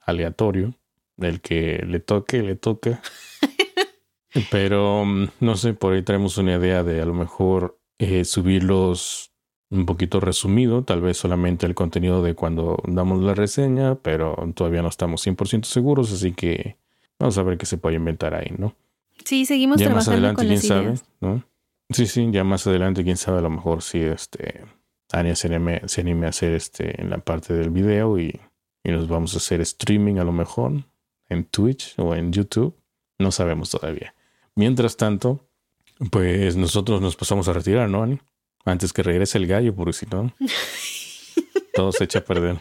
aleatorio, 0.00 0.74
el 1.16 1.40
que 1.40 1.82
le 1.86 2.00
toque, 2.00 2.42
le 2.42 2.56
toca. 2.56 3.00
pero 4.50 5.04
mm, 5.04 5.28
no 5.40 5.56
sé, 5.56 5.74
por 5.74 5.94
ahí 5.94 6.02
traemos 6.02 6.36
una 6.38 6.56
idea 6.56 6.82
de 6.82 7.00
a 7.00 7.06
lo 7.06 7.14
mejor 7.14 7.80
eh, 7.98 8.24
subirlos 8.24 9.32
un 9.70 9.86
poquito 9.86 10.20
resumido, 10.20 10.82
tal 10.82 11.00
vez 11.00 11.18
solamente 11.18 11.66
el 11.66 11.74
contenido 11.74 12.22
de 12.22 12.34
cuando 12.34 12.78
damos 12.86 13.22
la 13.22 13.34
reseña, 13.34 13.96
pero 13.96 14.36
todavía 14.54 14.82
no 14.82 14.88
estamos 14.88 15.26
100% 15.26 15.64
seguros, 15.64 16.12
así 16.12 16.32
que 16.32 16.76
vamos 17.18 17.36
a 17.38 17.42
ver 17.42 17.58
qué 17.58 17.66
se 17.66 17.76
puede 17.76 17.96
inventar 17.96 18.34
ahí, 18.34 18.52
¿no? 18.56 18.74
Sí, 19.24 19.44
seguimos 19.44 19.78
ya 19.78 19.90
más 19.90 20.08
adelante, 20.08 20.46
quién 20.46 20.60
sabe, 20.60 20.94
¿no? 21.20 21.44
Sí, 21.90 22.06
sí, 22.06 22.28
ya 22.30 22.44
más 22.44 22.66
adelante, 22.66 23.04
quién 23.04 23.16
sabe, 23.16 23.38
a 23.38 23.42
lo 23.42 23.50
mejor 23.50 23.82
si 23.82 23.98
este 24.00 24.62
Ania 25.12 25.34
se 25.34 25.48
anime, 25.48 25.82
se 25.86 26.02
anime 26.02 26.26
a 26.26 26.30
hacer 26.30 26.52
este 26.52 27.00
en 27.00 27.10
la 27.10 27.18
parte 27.18 27.54
del 27.54 27.70
video 27.70 28.18
y, 28.18 28.40
y 28.84 28.90
nos 28.90 29.08
vamos 29.08 29.34
a 29.34 29.38
hacer 29.38 29.60
streaming 29.60 30.16
a 30.16 30.24
lo 30.24 30.32
mejor 30.32 30.84
en 31.28 31.44
Twitch 31.44 31.94
o 31.98 32.14
en 32.14 32.32
YouTube, 32.32 32.74
no 33.18 33.32
sabemos 33.32 33.70
todavía. 33.70 34.14
Mientras 34.54 34.96
tanto, 34.96 35.48
pues 36.10 36.56
nosotros 36.56 37.00
nos 37.00 37.16
pasamos 37.16 37.48
a 37.48 37.52
retirar, 37.52 37.88
¿no, 37.88 38.02
Ani? 38.02 38.18
Antes 38.64 38.92
que 38.92 39.02
regrese 39.02 39.38
el 39.38 39.46
gallo, 39.46 39.74
porque 39.74 39.92
si 39.92 40.06
no, 40.06 40.32
todo 41.74 41.92
se 41.92 42.04
echa 42.04 42.20
a 42.20 42.24
perder. 42.24 42.58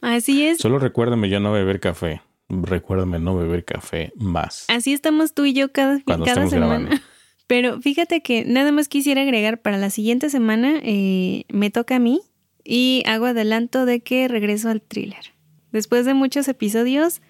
Así 0.00 0.44
es. 0.44 0.58
Solo 0.58 0.78
recuérdame 0.78 1.28
ya 1.28 1.40
no 1.40 1.52
beber 1.52 1.80
café. 1.80 2.22
Recuérdame 2.48 3.18
no 3.18 3.36
beber 3.36 3.64
café 3.64 4.12
más. 4.16 4.66
Así 4.68 4.92
estamos 4.92 5.32
tú 5.32 5.44
y 5.44 5.52
yo 5.54 5.72
cada, 5.72 6.00
Cuando 6.04 6.26
cada 6.26 6.46
semana. 6.48 6.78
grabando. 6.78 6.96
Pero 7.46 7.80
fíjate 7.80 8.22
que 8.22 8.44
nada 8.44 8.72
más 8.72 8.88
quisiera 8.88 9.22
agregar 9.22 9.60
para 9.60 9.76
la 9.76 9.90
siguiente 9.90 10.30
semana, 10.30 10.80
eh, 10.82 11.44
me 11.48 11.70
toca 11.70 11.96
a 11.96 11.98
mí 11.98 12.20
y 12.64 13.02
hago 13.06 13.26
adelanto 13.26 13.84
de 13.84 14.00
que 14.00 14.28
regreso 14.28 14.68
al 14.70 14.80
thriller. 14.80 15.34
Después 15.70 16.06
de 16.06 16.14
muchos 16.14 16.48
episodios, 16.48 17.20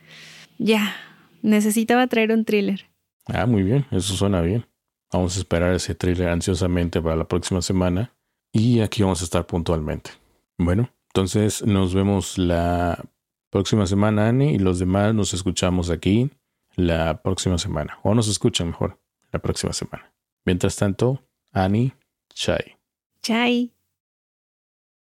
ya, 0.58 0.94
necesitaba 1.42 2.06
traer 2.06 2.32
un 2.32 2.44
thriller. 2.44 2.86
Ah, 3.26 3.46
muy 3.46 3.62
bien, 3.62 3.86
eso 3.90 4.14
suena 4.14 4.40
bien. 4.42 4.66
Vamos 5.12 5.36
a 5.36 5.40
esperar 5.40 5.74
ese 5.74 5.94
thriller 5.94 6.28
ansiosamente 6.28 7.00
para 7.02 7.16
la 7.16 7.28
próxima 7.28 7.60
semana 7.60 8.14
y 8.52 8.80
aquí 8.80 9.02
vamos 9.02 9.20
a 9.20 9.24
estar 9.24 9.46
puntualmente. 9.46 10.10
Bueno, 10.58 10.90
entonces 11.08 11.64
nos 11.66 11.94
vemos 11.94 12.38
la 12.38 13.04
próxima 13.50 13.86
semana, 13.86 14.28
Ani, 14.28 14.54
y 14.54 14.58
los 14.58 14.78
demás 14.78 15.14
nos 15.14 15.34
escuchamos 15.34 15.90
aquí 15.90 16.30
la 16.74 17.22
próxima 17.22 17.58
semana. 17.58 17.98
O 18.02 18.14
nos 18.14 18.28
escuchan 18.28 18.68
mejor 18.68 18.98
la 19.30 19.40
próxima 19.40 19.72
semana. 19.72 20.12
Mientras 20.44 20.76
tanto, 20.76 21.22
Ani, 21.52 21.92
Chai. 22.34 22.78
Chai. 23.22 23.71